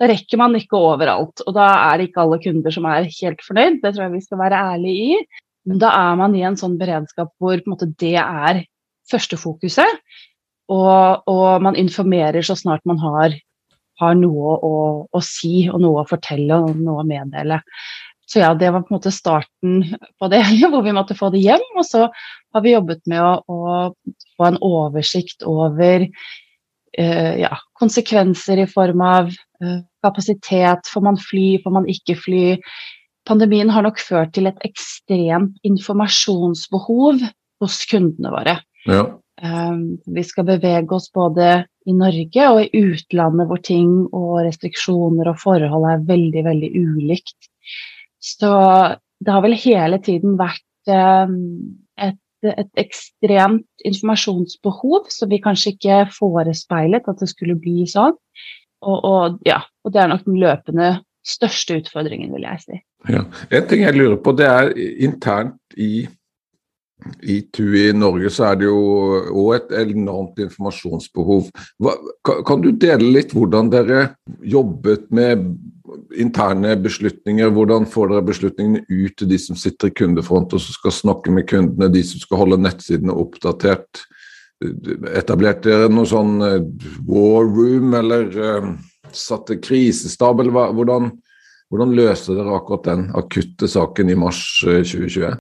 da 0.00 0.08
rekker 0.08 0.40
man 0.40 0.56
ikke 0.56 0.78
overalt, 0.80 1.42
og 1.44 1.54
da 1.58 1.66
er 1.90 2.00
det 2.00 2.08
ikke 2.08 2.22
alle 2.24 2.40
kunder 2.40 2.72
som 2.72 2.88
er 2.88 3.08
helt 3.20 3.42
fornøyd. 3.44 3.82
Det 3.82 3.92
tror 3.92 4.06
jeg 4.06 4.14
vi 4.14 4.24
skal 4.24 4.40
være 4.40 4.64
ærlige 4.72 5.14
i. 5.14 5.40
Men 5.68 5.80
da 5.82 5.90
er 5.92 6.16
man 6.16 6.34
i 6.36 6.44
en 6.48 6.56
sånn 6.56 6.78
beredskap 6.80 7.34
hvor 7.40 7.60
måte, 7.68 7.90
det 8.00 8.16
er 8.22 8.62
førstefokuset. 9.10 10.00
Og, 10.70 11.28
og 11.28 11.64
man 11.66 11.76
informerer 11.78 12.46
så 12.46 12.56
snart 12.56 12.86
man 12.88 13.00
har, 13.02 13.34
har 14.00 14.16
noe 14.16 14.56
å, 14.64 14.74
å, 15.04 15.22
si 15.24 15.66
og 15.68 15.82
noe 15.82 16.04
å 16.04 16.08
fortelle 16.08 16.62
og 16.62 16.78
noe 16.78 17.02
å 17.02 17.06
meddele. 17.06 17.60
Så 18.30 18.40
ja, 18.40 18.52
det 18.54 18.70
var 18.70 18.84
på 18.86 18.94
en 18.94 19.00
måte 19.00 19.12
starten 19.12 19.80
på 20.16 20.30
det, 20.32 20.44
hvor 20.70 20.86
vi 20.86 20.94
måtte 20.96 21.18
få 21.18 21.32
det 21.34 21.42
hjem. 21.42 21.66
Og 21.74 21.84
så 21.84 22.06
har 22.08 22.64
vi 22.64 22.76
jobbet 22.76 23.02
med 23.10 23.20
å, 23.20 23.34
å 23.44 24.16
få 24.38 24.48
en 24.48 24.60
oversikt 24.64 25.44
over 25.44 26.06
eh, 26.06 27.34
ja, 27.42 27.52
konsekvenser 27.78 28.62
i 28.62 28.70
form 28.70 29.02
av 29.04 29.34
uh, 29.34 29.80
kapasitet. 30.04 30.88
Får 30.92 31.04
man 31.04 31.20
fly, 31.20 31.60
får 31.64 31.76
man 31.76 31.88
ikke 31.90 32.16
fly? 32.18 32.44
pandemien 33.28 33.70
har 33.70 33.84
nok 33.86 34.00
ført 34.02 34.34
til 34.36 34.48
et 34.50 34.60
ekstremt 34.66 35.58
informasjonsbehov 35.66 37.20
hos 37.60 37.82
kundene 37.90 38.32
våre. 38.32 38.56
Ja. 38.88 39.04
Um, 39.40 40.00
vi 40.04 40.24
skal 40.26 40.48
bevege 40.48 40.92
oss 40.96 41.08
både 41.16 41.62
i 41.88 41.94
Norge 41.96 42.48
og 42.52 42.60
i 42.60 42.82
utlandet 42.90 43.48
hvor 43.48 43.60
ting 43.64 43.92
og 44.06 44.42
restriksjoner 44.44 45.30
og 45.30 45.38
forhold 45.40 45.86
er 45.88 46.08
veldig, 46.08 46.42
veldig 46.48 46.72
ulikt. 46.76 47.38
Så 48.20 48.50
det 49.20 49.32
har 49.32 49.44
vel 49.44 49.56
hele 49.56 50.00
tiden 50.04 50.36
vært 50.40 50.92
um, 50.92 51.38
et, 52.00 52.20
et, 52.44 52.68
ekstremt 52.80 53.86
informasjonsbehov, 53.88 55.08
så 55.12 55.28
vi 55.28 55.40
kanskje 55.44 55.74
ikke 55.76 56.02
forespeilet 56.18 57.08
at 57.08 57.24
det 57.24 57.30
skulle 57.32 57.56
bli 57.60 57.88
sånn. 57.88 58.16
Og, 58.80 58.98
og, 59.04 59.40
ja, 59.46 59.60
og 59.84 59.94
det 59.94 60.02
er 60.02 60.12
nok 60.12 60.24
den 60.26 60.38
løpende 60.40 60.92
største 61.26 61.80
utfordringen, 61.80 62.32
vil 62.32 62.46
jeg 62.48 62.64
si. 62.64 62.80
Ja. 63.10 63.26
En 63.52 63.68
ting 63.68 63.84
jeg 63.84 63.96
lurer 63.96 64.18
på, 64.20 64.32
det 64.36 64.48
er 64.48 64.72
internt 65.04 65.76
i, 65.80 66.06
i 67.24 67.36
TUI 67.52 67.86
i 67.90 67.96
Norge 67.96 68.32
så 68.32 68.50
er 68.50 68.60
det 68.60 68.68
jo 68.68 68.80
òg 69.30 69.50
et 69.56 69.74
enormt 69.82 70.40
informasjonsbehov. 70.44 71.48
Hva, 71.80 71.96
kan 72.48 72.64
du 72.64 72.70
dele 72.72 73.12
litt 73.16 73.34
hvordan 73.36 73.72
dere 73.72 74.10
jobbet 74.44 75.08
med 75.16 75.46
interne 76.20 76.76
beslutninger? 76.80 77.52
Hvordan 77.56 77.88
får 77.88 78.12
dere 78.12 78.28
beslutningene 78.28 78.84
ut 78.88 79.16
til 79.16 79.30
de 79.32 79.40
som 79.40 79.58
sitter 79.58 79.90
i 79.90 79.96
kundefront 80.02 80.52
og 80.56 80.62
som 80.62 80.76
skal 80.76 80.96
snakke 80.96 81.34
med 81.34 81.48
kundene, 81.50 81.92
de 81.92 82.04
som 82.06 82.22
skal 82.22 82.44
holde 82.44 82.60
nettsidene 82.64 83.16
oppdatert? 83.16 84.04
Etablerte 84.60 85.70
dere 85.70 85.88
noe 85.88 86.08
sånn 86.08 86.40
eh, 86.44 86.60
war 87.08 87.46
room, 87.48 87.94
eller 87.96 88.26
uh, 88.36 88.72
satte 89.12 89.56
krisestab, 89.62 90.40
eller 90.42 90.72
hvordan, 90.76 91.10
hvordan 91.72 91.94
løste 91.96 92.34
dere 92.36 92.56
akkurat 92.58 92.84
den 92.90 93.02
akutte 93.16 93.68
saken 93.70 94.10
i 94.12 94.16
mars 94.18 94.40
2020? 94.64 95.32
Eh, 95.32 95.36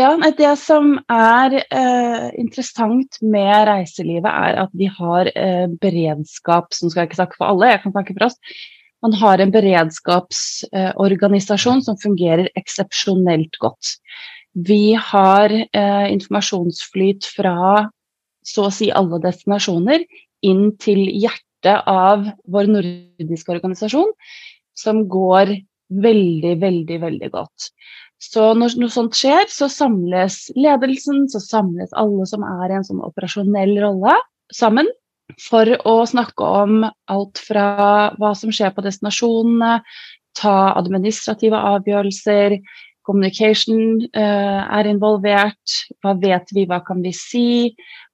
ja, 0.00 0.10
Det 0.38 0.58
som 0.58 1.00
er 1.10 1.54
eh, 1.62 2.30
interessant 2.38 3.18
med 3.22 3.68
reiselivet, 3.68 4.30
er 4.30 4.54
at 4.66 4.70
vi 4.76 4.86
har 4.86 5.26
eh, 5.34 5.66
beredskap 5.82 6.74
Som 6.74 6.90
skal 6.90 7.00
jeg 7.02 7.08
ikke 7.10 7.22
snakke 7.22 7.36
for 7.38 7.46
alle, 7.50 7.72
jeg 7.72 7.82
kan 7.82 7.92
snakke 7.96 8.14
for 8.18 8.24
oss. 8.28 8.38
Man 9.00 9.16
har 9.16 9.40
en 9.40 9.54
beredskapsorganisasjon 9.54 11.78
eh, 11.80 11.86
som 11.86 11.96
fungerer 11.98 12.50
eksepsjonelt 12.58 13.56
godt. 13.62 13.96
Vi 14.54 14.94
har 14.94 15.50
eh, 15.50 16.12
informasjonsflyt 16.12 17.24
fra 17.36 17.90
så 18.46 18.68
å 18.68 18.74
si 18.74 18.90
alle 18.94 19.20
destinasjoner 19.22 20.04
inn 20.46 20.70
til 20.80 21.02
hjertet 21.08 21.88
av 21.90 22.24
vår 22.48 22.70
nordiske 22.72 23.52
organisasjon, 23.52 24.12
som 24.76 25.04
går 25.12 25.52
veldig, 25.90 26.54
veldig, 26.62 27.00
veldig 27.02 27.30
godt. 27.34 27.70
Så 28.20 28.50
når 28.56 28.76
noe 28.80 28.92
sånt 28.92 29.16
skjer, 29.16 29.48
så 29.48 29.68
samles 29.72 30.50
ledelsen, 30.56 31.24
så 31.32 31.40
samles 31.40 31.92
alle 31.96 32.26
som 32.28 32.44
er 32.44 32.68
i 32.68 32.78
en 32.78 32.86
sånn 32.86 33.00
operasjonell 33.04 33.74
rolle, 33.80 34.16
sammen 34.52 34.88
for 35.40 35.68
å 35.86 35.94
snakke 36.08 36.44
om 36.64 36.84
alt 36.84 37.40
fra 37.40 37.66
hva 38.18 38.32
som 38.36 38.52
skjer 38.52 38.74
på 38.74 38.84
destinasjonene, 38.84 39.80
ta 40.36 40.56
administrative 40.78 41.58
avgjørelser, 41.74 42.58
communication 43.06 44.02
uh, 44.14 44.60
er 44.78 44.90
involvert, 44.90 45.76
hva 46.04 46.14
vet 46.20 46.52
vi, 46.54 46.66
hva 46.68 46.80
kan 46.86 47.00
vi 47.04 47.14
si, 47.16 47.48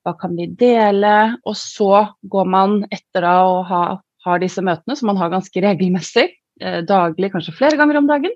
hva 0.07 0.15
kan 0.21 0.37
vi 0.39 0.47
dele? 0.47 1.37
Og 1.45 1.59
så 1.59 2.07
går 2.31 2.51
man 2.55 2.81
etter 2.95 3.27
da 3.27 3.39
å 3.51 3.63
ha 3.67 3.85
har 4.27 4.43
disse 4.43 4.63
møtene, 4.65 4.97
som 4.99 5.11
man 5.11 5.21
har 5.21 5.33
ganske 5.33 5.63
regelmessig, 5.63 6.31
eh, 6.61 6.81
daglig, 6.87 7.33
kanskje 7.35 7.55
flere 7.57 7.79
ganger 7.79 8.01
om 8.01 8.09
dagen, 8.11 8.35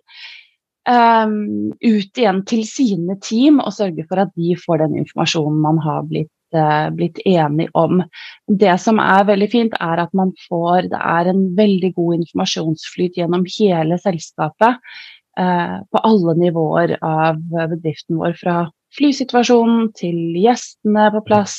um, 0.89 1.73
ut 1.83 2.21
igjen 2.21 2.43
til 2.49 2.65
sine 2.69 3.17
team 3.25 3.61
og 3.63 3.75
sørge 3.77 4.07
for 4.09 4.23
at 4.23 4.33
de 4.39 4.55
får 4.59 4.85
den 4.85 5.01
informasjonen 5.03 5.61
man 5.63 5.81
har 5.85 6.05
blitt, 6.09 6.33
uh, 6.57 6.89
blitt 6.95 7.21
enig 7.29 7.69
om. 7.79 8.05
Det 8.47 8.77
som 8.83 9.03
er 9.03 9.29
veldig 9.29 9.51
fint, 9.53 9.79
er 9.81 10.05
at 10.07 10.15
man 10.15 10.33
får 10.49 10.91
Det 10.91 11.01
er 11.01 11.31
en 11.31 11.47
veldig 11.57 11.95
god 11.95 12.21
informasjonsflyt 12.21 13.19
gjennom 13.21 13.47
hele 13.59 13.99
selskapet. 13.99 14.79
Uh, 15.39 15.79
på 15.91 16.01
alle 16.05 16.35
nivåer 16.37 16.97
av 17.07 17.39
bedriften 17.71 18.19
vår, 18.19 18.35
fra 18.41 18.57
flysituasjonen, 18.97 19.91
til 19.97 20.19
gjestene 20.41 21.09
på 21.15 21.23
plass 21.29 21.57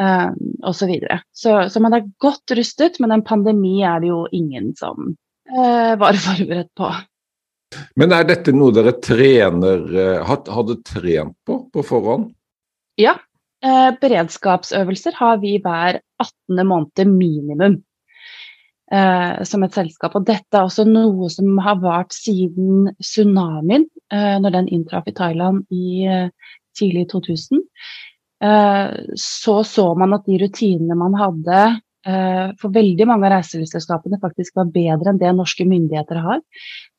eh, 0.00 0.30
osv. 0.62 0.78
Så, 0.78 0.88
videre. 0.90 1.20
så 1.32 1.68
Så 1.72 1.82
man 1.82 1.96
er 1.96 2.08
godt 2.22 2.56
rustet, 2.56 3.00
men 3.00 3.14
en 3.14 3.26
pandemi 3.26 3.80
er 3.82 4.00
det 4.00 4.12
jo 4.12 4.24
ingen 4.32 4.72
som 4.78 5.14
eh, 5.50 5.94
var 5.98 6.18
forberedt 6.28 6.72
på. 6.78 6.92
Men 7.98 8.12
er 8.14 8.26
dette 8.28 8.54
noe 8.54 8.72
dere 8.72 8.94
trener, 9.02 9.82
uh, 9.90 10.36
hadde 10.54 10.78
trent 10.86 11.34
på 11.44 11.64
på 11.72 11.82
forhånd? 11.84 12.30
Ja. 12.96 13.18
eh, 13.64 13.90
beredskapsøvelser 14.00 15.16
har 15.18 15.40
vi 15.42 15.56
hver 15.64 15.98
18. 16.22 16.62
måned 16.68 17.10
minimum 17.10 17.80
eh, 18.92 19.42
som 19.44 19.64
et 19.66 19.76
selskap. 19.76 20.16
Og 20.16 20.26
dette 20.28 20.56
er 20.56 20.66
også 20.66 20.86
noe 20.88 21.30
som 21.32 21.56
har 21.62 21.80
vart 21.82 22.14
siden 22.16 22.90
tsunamien, 23.02 23.88
eh, 24.12 24.36
når 24.42 24.60
den 24.60 24.70
inntraff 24.74 25.08
i 25.08 25.16
Thailand 25.16 25.64
i 25.74 26.04
eh, 26.06 26.28
tidlig 26.78 27.08
2000. 27.12 27.64
Eh, 28.44 28.86
så 29.16 29.64
så 29.64 29.90
man 29.98 30.14
at 30.16 30.26
de 30.28 30.38
rutinene 30.42 30.96
man 30.98 31.14
hadde 31.16 31.60
eh, 32.06 32.50
for 32.60 32.74
veldig 32.74 33.06
mange 33.08 33.28
av 33.28 33.38
reiselivsselskapene 33.38 34.20
faktisk 34.20 34.58
var 34.60 34.68
bedre 34.74 35.12
enn 35.12 35.20
det 35.22 35.32
norske 35.38 35.64
myndigheter 35.68 36.20
har. 36.24 36.42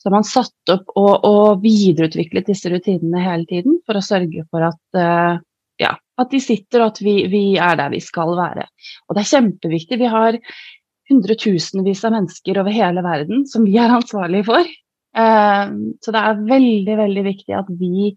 Så 0.02 0.14
man 0.14 0.26
satt 0.28 0.74
opp 0.74 0.90
og, 0.96 1.14
og 1.28 1.62
videreutviklet 1.66 2.50
disse 2.50 2.72
rutinene 2.74 3.22
hele 3.24 3.46
tiden 3.50 3.80
for 3.86 4.00
å 4.00 4.06
sørge 4.06 4.46
for 4.50 4.66
at, 4.66 4.82
uh, 4.98 5.38
ja, 5.82 5.94
at 6.18 6.34
de 6.34 6.42
sitter 6.42 6.84
og 6.84 6.94
at 6.94 7.02
vi, 7.06 7.16
vi, 7.32 7.44
er 7.62 7.78
der 7.80 7.94
vi 7.94 8.02
skal 8.04 8.34
være. 8.38 8.66
Og 9.08 9.18
det 9.18 9.24
er 9.24 9.32
kjempeviktig. 9.34 10.00
Vi 10.02 10.12
har 10.14 10.40
hundretusenvis 11.12 12.04
av 12.08 12.16
mennesker 12.18 12.60
over 12.62 12.76
hele 12.76 13.04
verden 13.06 13.46
som 13.50 13.66
vi 13.68 13.78
er 13.80 13.94
ansvarlige 13.96 14.48
for. 14.50 14.68
Eh, 15.18 15.64
så 16.04 16.14
det 16.14 16.24
er 16.24 16.44
veldig, 16.52 16.98
veldig 17.02 17.26
viktig 17.32 17.58
at 17.58 17.72
vi 17.80 18.12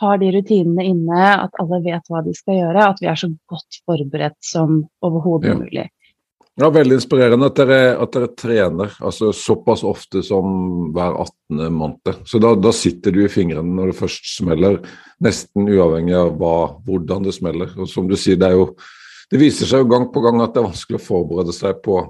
har 0.00 0.20
de 0.20 0.30
rutinene 0.32 0.84
inne, 0.88 1.22
at 1.44 1.56
alle 1.60 1.80
vet 1.84 2.06
hva 2.08 2.22
de 2.24 2.32
skal 2.36 2.56
gjøre, 2.56 2.84
at 2.92 3.00
vi 3.02 3.08
er 3.10 3.18
så 3.20 3.28
godt 3.50 3.80
forberedt 3.88 4.38
som 4.44 4.84
overhodet 5.04 5.52
ja. 5.52 5.56
mulig. 5.60 5.88
Ja, 6.60 6.68
Veldig 6.72 6.98
inspirerende 6.98 7.48
at 7.48 7.56
dere, 7.56 7.78
at 8.02 8.12
dere, 8.12 8.28
trener 8.36 8.96
altså 9.00 9.30
såpass 9.32 9.84
ofte 9.86 10.20
som 10.26 10.90
hver 10.92 11.14
18. 11.22 11.60
måned. 11.72 12.18
Så 12.28 12.40
da, 12.42 12.50
da, 12.58 12.72
sitter 12.74 13.14
du 13.14 13.22
i 13.24 13.30
fingrene 13.32 13.76
når 13.78 13.92
det 13.92 14.00
først 14.00 14.32
smeller, 14.34 14.80
nesten 15.24 15.70
uavhengig 15.70 16.16
av 16.18 16.34
hva, 16.40 16.56
hvordan 16.84 17.24
det 17.24 17.36
smeller. 17.36 17.72
Og 17.80 17.88
som 17.88 18.10
du 18.10 18.16
sier, 18.18 18.36
det 18.40 18.50
er 18.50 18.58
jo 18.58 18.66
det 19.30 19.38
viser 19.38 19.68
seg 19.68 19.84
jo 19.84 19.90
gang 19.90 20.08
på 20.10 20.22
gang 20.24 20.40
at 20.42 20.54
det 20.54 20.62
er 20.62 20.70
vanskelig 20.70 20.98
å 20.98 21.04
forberede 21.04 21.54
seg 21.54 21.78
på, 21.84 22.00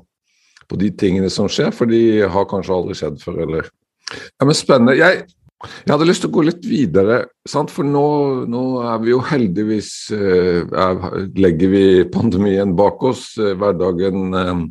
på 0.69 0.79
de 0.81 0.89
tingene 0.97 1.29
som 1.33 1.51
skjer, 1.53 1.73
for 1.77 1.91
de 1.91 2.23
har 2.33 2.49
kanskje 2.49 2.77
aldri 2.77 2.97
skjedd 2.97 3.21
før, 3.23 3.43
eller 3.47 3.69
Ja, 4.11 4.47
men 4.47 4.57
spennende. 4.59 4.97
Jeg, 4.99 5.27
jeg 5.61 5.93
hadde 5.93 6.07
lyst 6.09 6.25
til 6.25 6.31
å 6.33 6.35
gå 6.39 6.47
litt 6.49 6.65
videre, 6.67 7.21
sant? 7.49 7.71
for 7.71 7.87
nå, 7.87 8.07
nå 8.51 8.63
er 8.89 9.03
vi 9.05 9.13
jo 9.13 9.21
heldigvis 9.29 9.91
eh, 10.17 10.65
er, 10.65 11.05
Legger 11.37 11.71
vi 11.71 11.85
pandemien 12.11 12.73
bak 12.79 13.05
oss. 13.07 13.27
Eh, 13.39 13.53
hverdagen 13.61 14.35
eh, 14.41 14.65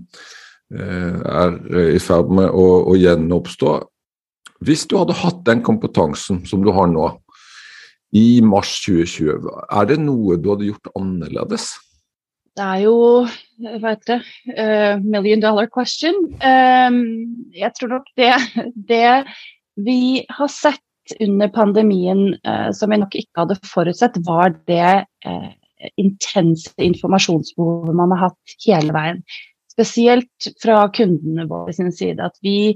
er 0.73 1.55
i 1.93 2.01
ferd 2.01 2.33
med 2.33 2.49
å, 2.49 2.65
å 2.89 2.97
gjenoppstå. 2.97 3.77
Hvis 4.65 4.87
du 4.89 4.97
hadde 4.99 5.15
hatt 5.21 5.45
den 5.47 5.61
kompetansen 5.63 6.41
som 6.49 6.65
du 6.65 6.73
har 6.75 6.89
nå, 6.91 7.07
i 8.17 8.41
mars 8.41 8.73
2020, 8.87 9.45
er 9.69 9.87
det 9.91 9.99
noe 10.01 10.39
du 10.41 10.49
hadde 10.51 10.67
gjort 10.71 10.89
annerledes? 10.97 11.69
Det 12.59 12.65
er 12.67 12.81
jo 12.83 12.95
hva 13.79 13.93
heter 13.93 14.19
det, 14.19 14.55
uh, 14.59 15.03
million 15.03 15.39
dollar 15.43 15.69
question. 15.71 16.17
Um, 16.43 16.97
jeg 17.55 17.71
tror 17.77 17.93
nok 17.93 18.09
det, 18.19 18.33
det, 18.89 19.23
vi 19.79 20.25
har 20.27 20.51
sett 20.51 21.15
under 21.23 21.47
pandemien 21.55 22.33
uh, 22.43 22.69
som 22.75 22.91
vi 22.91 22.99
nok 22.99 23.15
ikke 23.15 23.45
hadde 23.45 23.59
forutsett, 23.63 24.19
var 24.27 24.57
det 24.67 25.05
uh, 25.27 25.51
intense 25.99 26.73
informasjonsbehovet 26.83 27.95
man 27.95 28.11
har 28.15 28.27
hatt 28.27 28.57
hele 28.65 28.95
veien. 28.95 29.23
Spesielt 29.71 30.51
fra 30.59 30.81
kundene 30.91 31.47
våre 31.47 31.71
sin 31.75 31.93
side. 31.95 32.19
At 32.19 32.35
vi, 32.43 32.75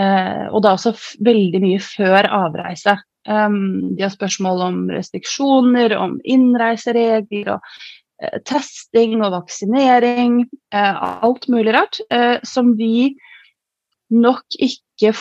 og 0.00 0.62
da 0.64 0.70
også 0.72 0.94
veldig 1.26 1.60
mye 1.60 1.80
før 1.84 2.24
avreise. 2.32 2.94
Um, 3.28 3.92
de 3.98 4.06
har 4.06 4.14
spørsmål 4.14 4.62
om 4.64 4.78
restriksjoner, 4.88 5.92
om 6.00 6.16
innreiseregler. 6.24 7.58
og 7.58 7.60
testing 8.44 9.20
og 9.24 9.32
vaksinering, 9.34 10.42
eh, 10.74 11.02
alt 11.24 11.48
mulig 11.48 11.74
rart, 11.76 12.00
eh, 12.12 12.38
som 12.44 12.74
vi 12.76 13.16
nok 14.10 14.44
ikke 14.58 15.14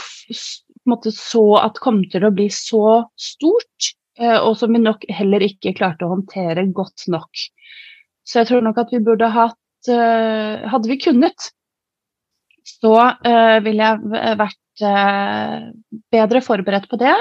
måte, 0.90 1.14
så 1.14 1.44
at 1.62 1.80
kom 1.80 2.02
til 2.12 2.26
å 2.26 2.34
bli 2.34 2.50
så 2.54 3.06
stort, 3.20 3.94
og 4.20 4.58
som 4.60 4.74
vi 4.76 4.82
nok 4.82 5.06
heller 5.16 5.40
ikke 5.46 5.72
klarte 5.78 6.04
å 6.04 6.10
håndtere 6.12 6.66
godt 6.76 7.06
nok. 7.08 7.30
Så 8.28 8.42
jeg 8.42 8.50
tror 8.50 8.66
nok 8.66 8.82
at 8.82 8.90
vi 8.92 9.00
burde 9.00 9.30
hatt 9.32 9.56
Hadde 9.88 10.90
vi 10.90 10.98
kunnet, 11.00 11.46
så 12.68 12.92
ville 13.64 13.86
jeg 13.94 14.36
vært 14.42 14.84
bedre 16.12 16.42
forberedt 16.44 16.90
på 16.92 17.00
det 17.00 17.14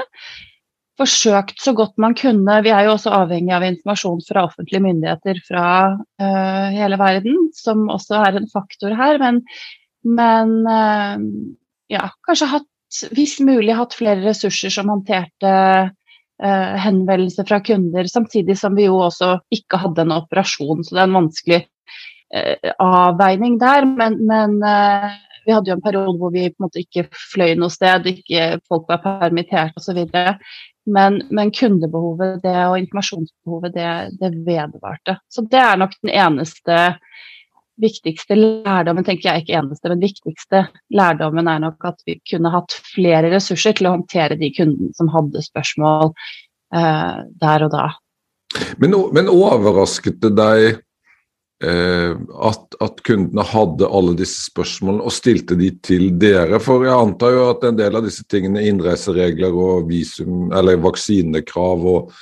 forsøkt 0.99 1.61
så 1.63 1.75
godt 1.79 1.95
man 2.01 2.17
kunne. 2.19 2.59
Vi 2.65 2.73
er 2.75 2.87
jo 2.87 2.95
også 2.97 3.13
avhengig 3.15 3.55
av 3.55 3.67
informasjon 3.67 4.23
fra 4.27 4.45
offentlige 4.49 4.83
myndigheter 4.85 5.39
fra 5.47 5.67
uh, 5.95 6.67
hele 6.75 6.99
verden, 7.01 7.37
som 7.57 7.87
også 7.93 8.19
er 8.25 8.41
en 8.41 8.49
faktor 8.51 8.97
her. 8.99 9.21
Men, 9.23 9.43
men 10.19 10.57
uh, 10.67 11.23
ja, 11.93 12.09
kanskje 12.27 12.51
hatt, 12.57 12.69
hvis 13.15 13.39
mulig, 13.45 13.77
hatt 13.79 13.95
flere 13.97 14.25
ressurser 14.25 14.75
som 14.75 14.91
håndterte 14.91 15.55
uh, 15.87 16.75
henvendelser 16.83 17.47
fra 17.49 17.61
kunder, 17.63 18.11
samtidig 18.11 18.59
som 18.59 18.77
vi 18.79 18.89
jo 18.89 18.99
også 19.07 19.37
ikke 19.55 19.81
hadde 19.85 20.07
en 20.07 20.19
operasjon. 20.19 20.83
Så 20.83 20.97
det 20.97 21.05
er 21.05 21.11
en 21.11 21.21
vanskelig 21.23 21.65
avveining 22.85 23.55
der. 23.57 23.87
Men, 23.89 24.19
men 24.29 24.59
Vi 25.49 25.55
hadde 25.57 25.71
jo 25.71 25.79
en 25.79 25.81
periode 25.81 26.19
hvor 26.21 26.29
vi 26.35 26.43
på 26.51 26.59
en 26.61 26.67
måte 26.67 26.83
ikke 26.83 27.07
fløy 27.33 27.55
noe 27.57 27.73
sted, 27.73 28.05
ikke 28.11 28.59
folk 28.69 28.85
var 28.91 29.01
permittert 29.01 29.79
osv. 29.81 30.03
Men, 30.89 31.21
men 31.35 31.51
kundebehovet 31.53 32.39
det, 32.43 32.55
og 32.65 32.79
informasjonsbehovet, 32.81 33.75
det, 33.75 33.89
det 34.21 34.31
vedvarte. 34.47 35.19
Så 35.29 35.45
det 35.51 35.61
er 35.61 35.77
nok 35.81 35.93
den 36.01 36.15
eneste 36.15 36.79
viktigste 37.79 38.35
lærdommen, 38.39 39.05
tenker 39.07 39.29
jeg 39.29 39.45
ikke 39.45 39.59
eneste, 39.61 39.91
men 39.91 40.03
viktigste 40.03 40.65
lærdommen 40.95 41.49
er 41.51 41.63
nok 41.63 41.85
at 41.87 42.01
vi 42.09 42.19
kunne 42.31 42.53
hatt 42.53 42.75
flere 42.95 43.31
ressurser 43.35 43.77
til 43.79 43.91
å 43.91 43.95
håndtere 43.99 44.39
de 44.41 44.51
kundene 44.57 44.91
som 44.99 45.11
hadde 45.13 45.45
spørsmål 45.45 46.11
eh, 46.75 47.21
der 47.45 47.67
og 47.67 47.75
da. 47.75 47.87
Men, 48.83 48.97
men 49.15 49.31
overrasket 49.31 50.19
det 50.25 50.35
deg 50.39 50.81
at, 51.59 52.77
at, 52.79 53.01
kundene 53.03 53.43
hadde 53.43 53.89
alle 53.91 54.13
disse 54.15 54.45
spørsmålene 54.47 55.03
og 55.03 55.15
stilte 55.15 55.57
de 55.59 55.73
til 55.83 56.13
dere? 56.23 56.61
For 56.63 56.87
jeg 56.87 56.95
antar 56.95 57.35
jo 57.35 57.47
at 57.51 57.65
en 57.67 57.79
del 57.81 57.99
av 57.99 58.07
disse 58.07 58.23
tingene, 58.31 58.63
innreiseregler 58.71 59.57
og 59.59 59.89
visum, 59.91 60.53
eller 60.55 60.79
vaksinekrav 60.85 61.89
og, 61.95 62.13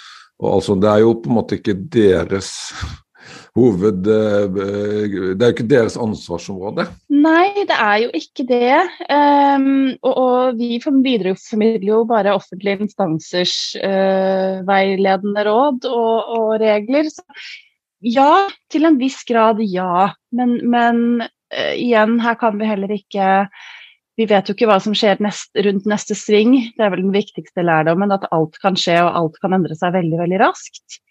og 0.41 0.55
altså, 0.59 0.77
Det 0.81 0.89
er 0.89 1.03
jo 1.05 1.19
på 1.21 1.31
en 1.31 1.37
måte 1.39 1.61
ikke 1.61 1.77
deres 1.93 2.55
hoved... 3.57 4.07
Eh, 4.07 4.47
det 5.37 5.41
er 5.41 5.51
jo 5.51 5.55
ikke 5.55 5.69
deres 5.69 5.97
ansvarsområde? 6.01 6.87
Nei, 7.13 7.67
det 7.69 7.77
er 7.77 8.01
jo 8.05 8.11
ikke 8.17 8.47
det. 8.49 8.73
Um, 9.09 9.69
og, 10.03 10.13
og, 10.13 10.59
vi 10.61 10.79
videreformidler 10.81 11.93
jo 11.93 12.03
bare 12.09 12.35
offentlige 12.37 12.87
instansers 12.87 13.57
uh, 13.81 14.63
veiledende 14.69 15.47
råd 15.49 15.89
og, 15.91 16.35
og, 16.39 16.51
regler. 16.63 17.09
Så 17.13 17.25
ja, 18.05 18.47
til 18.73 18.87
en 18.89 18.99
viss 19.01 19.23
grad 19.29 19.63
ja. 19.65 20.11
Men, 20.37 20.59
men 20.69 21.03
uh, 21.23 21.75
igjen, 21.75 22.19
her 22.23 22.39
kan 22.41 22.59
vi 22.61 22.69
heller 22.69 22.93
ikke 22.93 23.47
vi 24.17 24.25
vet 24.25 24.49
jo 24.49 24.55
ikke 24.57 24.69
hva 24.71 24.79
som 24.81 24.95
skjer 24.97 25.19
nest, 25.21 25.51
rundt 25.61 25.89
neste 25.89 26.17
sving. 26.17 26.55
Det 26.77 26.85
er 26.85 26.93
vel 26.95 27.03
den 27.05 27.13
viktigste 27.13 27.61
lærdommen, 27.67 28.15
at 28.15 28.25
alt 28.33 28.57
kan 28.63 28.79
skje 28.81 28.97
og 29.03 29.11
alt 29.13 29.37
kan 29.43 29.53
endre 29.53 29.77
seg 29.77 29.93
veldig 29.93 30.23
veldig 30.23 30.39
raskt. 30.41 31.03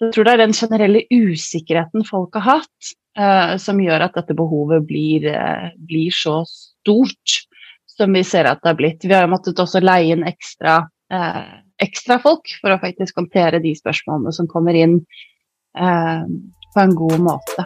Jeg 0.00 0.14
tror 0.14 0.24
det 0.24 0.32
er 0.32 0.42
den 0.42 0.56
generelle 0.56 1.02
usikkerheten 1.12 2.04
folk 2.08 2.36
har 2.40 2.62
hatt, 2.62 2.94
uh, 3.20 3.56
som 3.60 3.80
gjør 3.80 4.06
at 4.08 4.16
dette 4.16 4.36
behovet 4.36 4.88
blir, 4.88 5.28
uh, 5.36 5.68
blir, 5.88 6.16
så 6.16 6.42
stort 6.48 7.42
som 7.92 8.16
vi 8.16 8.24
ser 8.24 8.48
at 8.48 8.62
det 8.64 8.72
har 8.72 8.80
blitt. 8.80 9.04
Vi 9.04 9.12
har 9.12 9.24
jo 9.24 9.34
måttet 9.36 9.60
også 9.60 9.80
leie 9.84 10.12
inn 10.12 10.24
ekstra, 10.28 10.82
ekstra 11.80 12.18
folk 12.20 12.50
for 12.60 12.74
å 12.74 12.80
faktisk 12.82 13.16
håndtere 13.16 13.60
de 13.62 13.70
spørsmålene 13.78 14.34
som 14.36 14.48
kommer 14.50 14.76
inn 14.76 14.98
på 15.76 16.80
en 16.80 16.94
god 16.96 17.18
måte. 17.20 17.64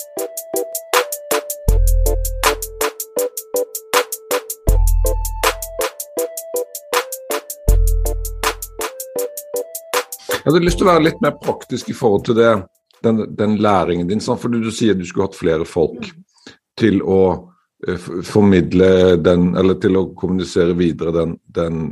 Jeg 10.40 10.54
hadde 10.54 10.64
lyst 10.64 10.80
til 10.80 10.88
å 10.88 10.92
være 10.94 11.04
litt 11.04 11.20
mer 11.22 11.36
praktisk 11.38 11.90
i 11.92 11.94
forhold 11.94 12.24
til 12.26 12.38
det, 12.38 12.50
den, 13.04 13.20
den 13.36 13.58
læringen 13.62 14.08
din. 14.08 14.22
For 14.24 14.50
du 14.50 14.70
sier 14.74 14.96
du 14.96 15.04
skulle 15.06 15.28
hatt 15.28 15.38
flere 15.38 15.66
folk 15.68 16.08
til 16.80 17.02
å 17.04 17.20
uh, 17.36 18.08
formidle 18.26 19.20
den, 19.20 19.52
eller 19.60 19.76
til 19.82 20.00
å 20.00 20.08
kommunisere 20.16 20.74
videre 20.78 21.12
den, 21.14 21.36
den 21.44 21.84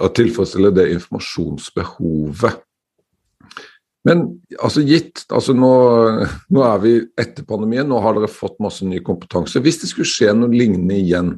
og 0.00 0.12
tilfredsstille 0.18 0.74
det 0.74 0.90
informasjonsbehovet. 0.96 2.60
Men 4.08 4.24
altså 4.58 4.82
gitt 4.82 5.22
altså 5.30 5.54
nå, 5.54 5.72
nå, 6.50 6.62
er 6.66 6.78
vi 6.82 6.94
etter 7.20 7.46
pandemien, 7.46 7.86
nå 7.86 8.00
har 8.02 8.16
dere 8.16 8.30
fått 8.30 8.58
masse 8.62 8.86
ny 8.86 8.98
kompetanse. 9.04 9.62
Hvis 9.62 9.82
det 9.82 9.92
skulle 9.92 10.10
skje 10.10 10.32
noe 10.34 10.50
lignende 10.50 10.96
igjen, 10.98 11.36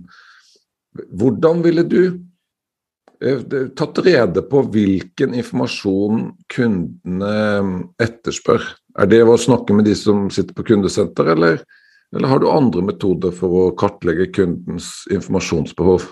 hvordan 1.12 1.60
ville 1.64 1.84
du 1.84 2.00
Eh, 3.24 3.40
tatt 3.76 3.98
rede 3.98 4.42
på 4.42 4.62
hvilken 4.74 5.34
informasjon 5.38 6.26
kundene 6.52 7.36
mm, 7.64 7.76
etterspør. 8.02 8.66
Er 9.00 9.08
det 9.10 9.22
å 9.24 9.38
snakke 9.40 9.76
med 9.76 9.88
de 9.88 9.94
som 9.98 10.26
sitter 10.34 10.56
på 10.56 10.66
kundesenter, 10.72 11.30
eller, 11.32 11.62
eller 12.14 12.30
har 12.30 12.42
du 12.42 12.50
andre 12.50 12.84
metoder 12.84 13.32
for 13.34 13.54
å 13.60 13.64
kartlegge 13.80 14.28
kundens 14.34 14.90
informasjonsbehov? 15.14 16.08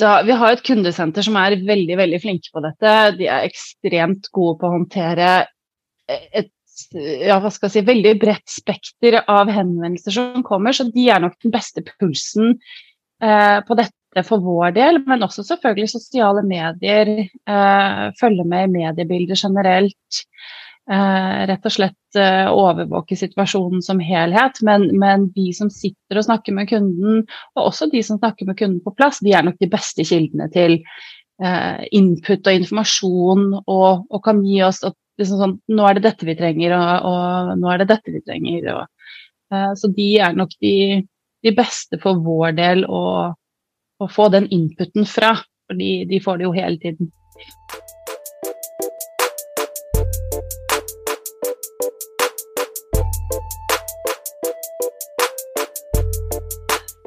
Da, 0.00 0.20
vi 0.24 0.36
har 0.36 0.54
et 0.54 0.64
kundesenter 0.64 1.24
som 1.24 1.36
er 1.40 1.58
veldig 1.66 1.98
veldig 1.98 2.20
flinke 2.22 2.52
på 2.54 2.62
dette. 2.64 2.96
De 3.18 3.28
er 3.28 3.48
ekstremt 3.48 4.30
gode 4.32 4.60
på 4.60 4.68
å 4.68 4.74
håndtere 4.78 5.30
et 6.10 6.50
ja, 6.94 7.36
hva 7.42 7.50
skal 7.52 7.68
jeg 7.68 7.74
si, 7.74 7.86
veldig 7.86 8.12
bredt 8.20 8.48
spekter 8.48 9.18
av 9.20 9.50
henvendelser 9.52 10.14
som 10.14 10.44
kommer, 10.46 10.72
så 10.72 10.86
de 10.88 11.08
er 11.12 11.20
nok 11.22 11.36
den 11.42 11.52
beste 11.52 11.82
pulsen 11.84 12.54
eh, 13.22 13.58
på 13.66 13.76
dette 13.78 14.24
for 14.26 14.42
vår 14.42 14.72
del, 14.78 15.02
men 15.06 15.26
også 15.26 15.44
selvfølgelig 15.46 15.92
sosiale 15.92 16.42
medier. 16.46 17.12
Eh, 17.26 18.06
følge 18.20 18.46
med 18.48 18.68
i 18.68 18.72
mediebilder 18.78 19.38
generelt. 19.38 20.24
Eh, 20.90 21.40
rett 21.46 21.66
og 21.68 21.74
slett 21.74 22.18
eh, 22.18 22.48
overvåke 22.50 23.14
situasjonen 23.18 23.84
som 23.84 24.00
helhet. 24.02 24.58
Men, 24.66 24.88
men, 24.98 25.28
de 25.36 25.50
som 25.54 25.70
sitter 25.70 26.18
og 26.18 26.26
snakker 26.26 26.56
med 26.56 26.70
kunden, 26.72 27.24
og 27.54 27.68
også 27.68 27.90
de 27.92 28.02
som 28.06 28.18
snakker 28.18 28.48
med 28.48 28.58
kunden 28.58 28.80
på 28.82 28.94
plass, 28.98 29.20
de 29.22 29.36
er 29.36 29.46
nok 29.46 29.60
de 29.62 29.70
beste 29.70 30.06
kildene 30.08 30.48
til 30.50 30.80
eh, 30.80 31.86
input 31.94 32.42
og 32.42 32.62
informasjon, 32.62 33.46
og, 33.60 34.08
og 34.10 34.24
kan 34.24 34.42
gi 34.46 34.58
oss 34.66 34.82
liksom 35.20 35.40
sånn, 35.40 35.58
nå 35.70 35.86
er 35.86 35.98
det 35.98 36.06
dette 36.08 36.28
vi 36.28 36.36
trenger, 36.38 36.74
og, 36.78 37.10
og 37.10 37.52
nå 37.60 37.70
er 37.72 37.82
det 37.82 37.90
dette 37.92 38.14
vi 38.14 38.22
trenger. 38.24 38.70
Og, 38.74 39.12
uh, 39.54 39.72
så 39.78 39.92
de 39.94 40.08
er 40.24 40.34
nok 40.38 40.56
de, 40.64 40.74
de 41.44 41.54
beste 41.56 42.00
for 42.02 42.18
vår 42.24 42.56
del. 42.58 42.88
å, 42.88 43.04
å 44.00 44.08
få 44.08 44.28
den 44.32 44.48
inputen 44.48 45.06
fra. 45.06 45.34
For 45.68 45.78
de, 45.78 46.20
får 46.24 46.40
det 46.40 46.48
jo 46.48 46.52
hele 46.56 46.78
tiden. 46.82 47.12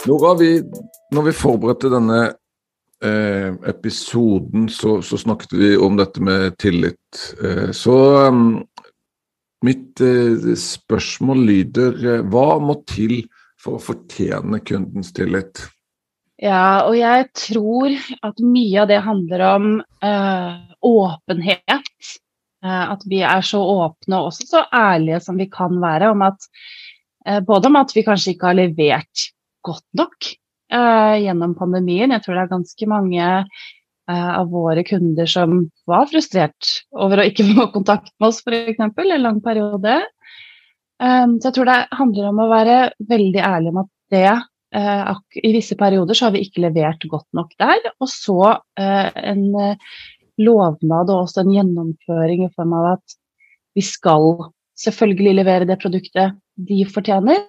Nora, 0.07 0.33
vi, 0.35 0.57
når 1.15 1.29
vi 1.29 1.35
forberedte 1.35 1.91
denne 1.91 2.21
eh, 3.03 3.53
episoden, 3.69 4.69
så, 4.69 5.01
så, 5.01 5.17
snakket 5.17 5.53
vi 5.53 5.77
om 5.77 5.97
dette 5.97 6.21
med 6.23 6.57
tillit. 6.57 7.35
Eh, 7.43 7.71
så 7.71 7.95
um, 8.27 8.63
mitt 9.65 10.01
eh, 10.01 10.53
spørsmål 10.59 11.45
lyder 11.49 12.05
eh, 12.07 12.25
hva 12.31 12.57
må 12.63 12.79
til 12.89 13.21
for 13.61 13.77
å 13.77 13.83
fortjene 13.83 14.59
kundens 14.65 15.13
tillit? 15.15 15.65
Ja, 16.43 16.83
og 16.89 16.97
jeg 16.97 17.29
tror 17.37 17.93
at 18.25 18.41
mye 18.43 18.81
av 18.81 18.89
det 18.89 18.99
handler 19.05 19.43
om 19.53 19.67
uh, 20.03 20.53
åpenhet. 20.83 22.19
At 22.63 23.01
vi 23.11 23.17
er 23.27 23.41
så 23.43 23.59
åpne 23.59 24.21
og 24.21 24.29
også 24.29 24.45
så 24.47 24.59
ærlige 24.71 25.17
som 25.25 25.35
vi 25.35 25.49
kan 25.51 25.81
være. 25.83 26.13
Om 26.13 26.21
at, 26.23 26.45
både 27.43 27.67
om 27.67 27.75
at 27.75 27.91
vi 27.91 28.05
kanskje 28.07 28.37
ikke 28.37 28.47
har 28.47 28.55
levert 28.55 29.25
godt 29.67 29.83
nok 29.99 30.29
gjennom 30.73 31.55
pandemien. 31.57 32.13
Jeg 32.13 32.23
tror 32.23 32.37
det 32.37 32.43
er 32.45 32.51
ganske 32.53 32.89
mange 32.89 33.29
av 34.13 34.49
våre 34.51 34.83
kunder 34.83 35.29
som 35.31 35.61
var 35.87 36.09
frustrert 36.09 36.71
over 36.91 37.21
å 37.21 37.27
ikke 37.29 37.45
få 37.55 37.69
kontakt 37.71 38.11
med 38.19 38.31
oss 38.31 38.41
f.eks. 38.43 38.81
en 38.81 39.21
lang 39.21 39.39
periode. 39.43 40.01
så 40.99 41.45
jeg 41.47 41.55
tror 41.55 41.69
det 41.69 41.77
handler 41.95 42.27
om 42.31 42.41
å 42.43 42.49
være 42.51 42.79
veldig 43.07 43.39
ærlig 43.39 43.71
om 43.71 43.79
at 43.85 43.91
det 44.11 44.33
I 44.73 45.53
visse 45.53 45.77
perioder 45.79 46.17
så 46.17 46.27
har 46.27 46.35
vi 46.35 46.43
ikke 46.43 46.65
levert 46.65 47.07
godt 47.07 47.29
nok 47.37 47.55
der. 47.61 47.93
Og 48.01 48.11
så 48.11 48.57
en 48.75 49.45
lovnad 50.41 51.11
og 51.13 51.27
også 51.27 51.43
en 51.43 51.53
gjennomføring 51.53 52.47
i 52.47 52.53
form 52.55 52.73
av 52.79 52.89
at 52.95 53.17
vi 53.77 53.83
skal 53.85 54.49
selvfølgelig 54.79 55.37
levere 55.39 55.69
det 55.69 55.79
produktet 55.81 56.37
de 56.57 56.83
fortjener. 56.89 57.45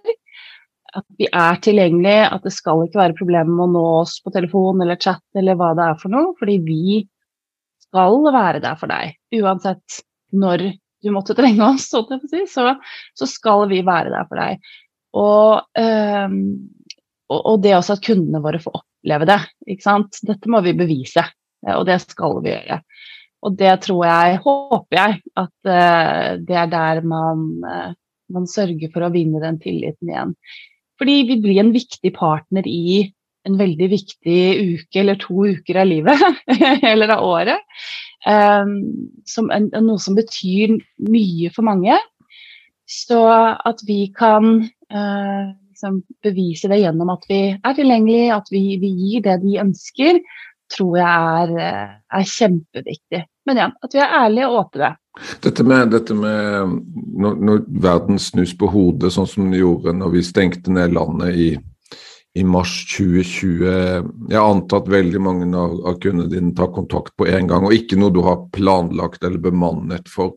At 0.94 1.04
vi 1.18 1.26
er 1.26 1.58
tilgjengelige, 1.64 2.28
at 2.36 2.46
det 2.46 2.52
skal 2.54 2.84
ikke 2.84 3.00
være 3.00 3.18
problemer 3.18 3.50
med 3.50 3.66
å 3.66 3.72
nå 3.74 3.84
oss 4.02 4.20
på 4.22 4.32
telefon 4.34 4.82
eller 4.84 5.00
chat 5.00 5.22
eller 5.38 5.58
hva 5.58 5.72
det 5.74 5.88
er 5.88 5.98
for 6.00 6.14
noe, 6.14 6.32
fordi 6.38 6.60
vi 6.62 7.00
skal 7.82 8.20
være 8.28 8.62
der 8.62 8.78
for 8.80 8.92
deg. 8.92 9.16
Uansett 9.40 10.00
når 10.34 10.68
du 11.04 11.10
måtte 11.14 11.36
trenge 11.38 11.66
oss, 11.66 11.90
så, 11.90 12.04
så 13.18 13.30
skal 13.30 13.66
vi 13.72 13.82
være 13.86 14.14
der 14.14 14.30
for 14.30 14.40
deg. 14.40 14.72
Og 15.14 15.62
um, 15.78 16.38
og, 17.32 17.60
det 17.62 17.74
også 17.76 17.96
at 17.96 18.04
kundene 18.04 18.42
våre 18.44 18.60
får 18.62 18.76
oppleve 18.78 19.28
det. 19.28 19.40
Ikke 19.70 19.86
sant? 19.86 20.20
Dette 20.26 20.50
må 20.50 20.60
vi 20.64 20.74
bevise, 20.76 21.24
eh, 21.64 21.74
og 21.74 21.86
det 21.88 22.00
skal 22.04 22.38
vi 22.44 22.52
gjøre. 22.52 22.80
Og 23.44 23.56
det 23.60 23.72
tror 23.84 24.04
jeg, 24.08 24.38
håper 24.44 24.98
jeg, 24.98 25.16
at 25.40 25.68
uh, 25.68 26.28
det 26.40 26.56
er 26.56 26.70
der 26.72 27.02
man, 27.04 27.42
uh, 27.64 27.90
man, 28.32 28.46
sørger 28.48 28.92
for 28.92 29.04
å 29.04 29.12
vinne 29.12 29.42
den 29.42 29.58
tilliten 29.60 30.12
igjen. 30.12 30.32
Fordi 31.00 31.20
vi 31.28 31.40
blir 31.42 31.60
en 31.62 31.74
viktig 31.74 32.12
partner 32.16 32.66
i 32.70 33.04
en 33.44 33.58
veldig 33.60 33.88
viktig 33.92 34.38
uke 34.74 35.02
eller 35.02 35.18
to 35.20 35.44
uker 35.52 35.80
av 35.82 35.88
livet, 35.90 36.22
eller 36.92 37.12
av 37.16 37.24
året. 37.26 37.76
Um, 38.24 38.78
som 39.28 39.50
en, 39.52 39.68
noe 39.74 40.00
som 40.00 40.16
betyr 40.16 40.78
mye 41.10 41.50
for 41.52 41.66
mange. 41.66 41.98
Så 42.88 43.20
at 43.28 43.82
vi 43.88 44.06
kan 44.16 44.64
uh, 44.64 45.44
liksom, 45.74 46.00
bevise 46.24 46.70
det 46.72 46.80
gjennom 46.82 47.12
at 47.12 47.28
vi 47.28 47.42
er 47.56 47.76
tilgjengelige, 47.76 48.32
at 48.36 48.48
vi, 48.52 48.64
vi 48.80 48.92
gir 49.02 49.24
det 49.26 49.38
de 49.44 49.58
ønsker, 49.64 50.20
tror 50.72 50.98
jeg 50.98 51.30
er, 51.40 51.54
eh, 51.60 51.94
er, 52.18 52.28
kjempeviktig. 52.28 53.22
Men 53.46 53.60
ja, 53.60 53.68
at 53.82 53.94
vi 53.94 54.00
er 54.00 54.16
ærlige 54.22 54.48
og 54.48 54.60
åpne. 54.64 54.94
Dette 55.44 55.64
med, 55.66 55.92
dette 55.94 56.14
med 56.16 56.72
når, 57.22 57.36
når, 57.38 57.60
verden 57.84 58.18
snus 58.18 58.54
på 58.58 58.66
hodet, 58.72 59.12
sånn 59.14 59.28
som 59.30 59.46
den 59.46 59.60
gjorde 59.60 59.94
når 59.94 60.16
vi 60.16 60.24
stengte 60.26 60.74
ned 60.74 60.96
landet 60.96 61.38
i, 61.38 61.48
i 62.34 62.42
mars 62.42 62.72
2020 62.96 64.32
Jeg 64.32 64.40
antar 64.40 64.82
at 64.82 64.90
veldig 64.90 65.20
mange 65.22 65.46
av, 65.54 65.76
av 65.86 66.00
kundene 66.02 66.32
dine 66.32 66.54
tar 66.56 66.72
kontakt 66.74 67.14
på 67.20 67.28
en 67.30 67.50
gang, 67.50 67.66
og 67.68 67.76
ikke 67.76 68.00
noe 68.00 68.14
du 68.14 68.24
har 68.26 68.48
planlagt 68.56 69.22
eller 69.22 69.42
bemannet 69.44 70.10
for. 70.10 70.34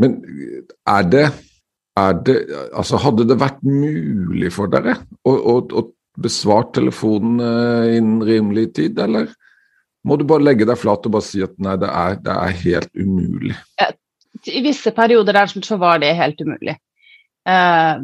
Men 0.00 0.22
er 0.88 1.08
det, 1.12 1.26
er 2.00 2.14
det 2.24 2.38
altså 2.72 3.02
Hadde 3.02 3.26
det 3.28 3.36
vært 3.42 3.60
mulig 3.66 4.48
for 4.54 4.72
dere 4.72 4.96
å, 5.28 5.34
å, 5.36 5.58
å 5.68 5.84
besvare 6.20 6.68
telefonen 6.76 7.40
innen 7.96 8.24
rimelig 8.26 8.74
tid, 8.76 8.98
eller 9.00 9.30
må 10.04 10.18
du 10.18 10.24
bare 10.26 10.42
legge 10.42 10.66
deg 10.66 10.78
flat 10.78 11.06
og 11.06 11.14
bare 11.14 11.26
si 11.26 11.42
at 11.44 11.54
nei, 11.62 11.76
det 11.80 11.88
er, 11.88 12.18
det 12.24 12.34
er 12.34 12.56
helt 12.64 12.90
umulig? 12.98 13.54
I 14.50 14.62
visse 14.64 14.90
perioder 14.96 15.36
der 15.38 15.52
så 15.52 15.78
var 15.78 16.02
det 16.02 16.16
helt 16.18 16.40
umulig. 16.42 16.74
Uh, 17.46 18.02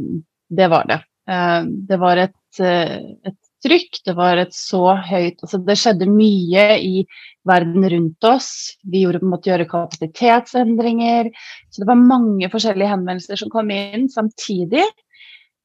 det 0.49 0.71
var 0.71 0.87
det. 0.91 1.01
Uh, 1.29 1.67
det 1.91 1.99
var 2.01 2.23
et, 2.23 2.61
et, 2.63 3.39
trykk, 3.67 3.99
det 4.07 4.15
var 4.15 4.39
et 4.39 4.55
så 4.55 4.95
høyt 5.03 5.41
altså 5.43 5.59
Det 5.67 5.75
skjedde 5.81 6.07
mye 6.07 6.67
i 6.79 7.03
verden 7.49 7.89
rundt 7.91 8.29
oss. 8.31 8.53
Vi 8.87 9.03
gjorde, 9.03 9.25
måtte 9.27 9.51
gjøre 9.51 9.67
kapasitetsendringer. 9.71 11.33
Så 11.73 11.83
det 11.83 11.91
var 11.91 11.99
mange 11.99 12.51
forskjellige 12.53 12.93
henvendelser 12.95 13.43
som 13.43 13.51
kom 13.51 13.75
inn 13.75 14.07
samtidig. 14.13 14.87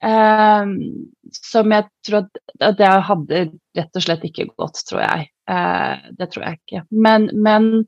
Som 0.03 1.71
jeg 1.71 1.85
tror 2.05 2.25
at 2.25 2.77
det 2.79 2.89
hadde 3.07 3.43
rett 3.77 3.99
og 3.99 4.03
slett 4.03 4.25
ikke 4.27 4.49
gått, 4.51 4.81
tror 4.89 5.03
jeg. 5.03 5.27
Eh, 5.49 6.09
det 6.17 6.29
tror 6.31 6.45
jeg 6.47 6.59
ikke. 6.59 6.85
Men, 6.91 7.29
men, 7.33 7.85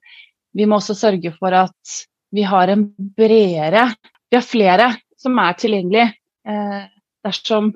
vi 0.56 0.68
må 0.68 0.80
også 0.80 0.96
sørge 0.96 1.34
for 1.36 1.56
at 1.56 1.96
vi 2.36 2.46
har 2.48 2.72
en 2.72 2.86
bredere 3.18 3.90
Vi 4.32 4.38
har 4.38 4.46
flere 4.46 4.86
som 5.20 5.36
er 5.40 5.58
tilgjengelig 5.60 6.06
eh, 6.48 6.86
dersom 7.26 7.74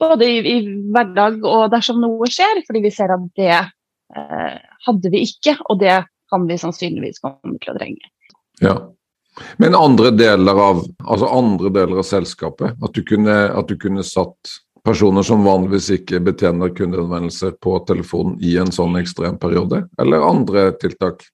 både 0.00 0.28
i, 0.28 0.38
i, 0.40 0.56
hverdag 0.92 1.44
og 1.44 1.70
dersom 1.72 2.00
noe 2.02 2.28
skjer, 2.32 2.62
fordi 2.66 2.82
vi 2.84 2.92
ser 2.92 3.12
at 3.14 3.26
det 3.38 3.52
eh, 3.56 4.56
hadde 4.86 5.12
vi 5.12 5.22
ikke, 5.28 5.56
og 5.68 5.80
det 5.80 5.98
kan 6.32 6.44
vi 6.48 6.58
sannsynligvis 6.60 7.22
komme 7.24 7.56
til 7.62 7.72
å 7.72 7.76
trenge. 7.78 8.12
Ja. 8.64 8.76
Men 9.62 9.76
andre 9.76 10.10
deler 10.16 10.60
av, 10.68 10.84
altså 11.04 11.28
andre 11.28 11.72
deler 11.72 12.00
av 12.00 12.08
selskapet, 12.08 12.76
at 12.82 12.96
du 12.96 13.02
kunne, 13.06 13.34
at 13.52 13.68
du 13.68 13.76
kunne 13.80 14.04
satt 14.06 14.56
personer 14.86 15.26
som 15.26 15.44
vanligvis 15.44 15.90
ikke 15.98 16.22
betjener 16.28 16.74
kundeanvendelser 16.76 17.56
på 17.62 17.78
telefonen 17.88 18.38
i 18.44 18.54
en 18.60 18.70
sånn 18.72 18.98
ekstrem 19.00 19.38
periode, 19.42 19.84
eller 20.00 20.28
andre 20.28 20.70
tiltak? 20.80 21.26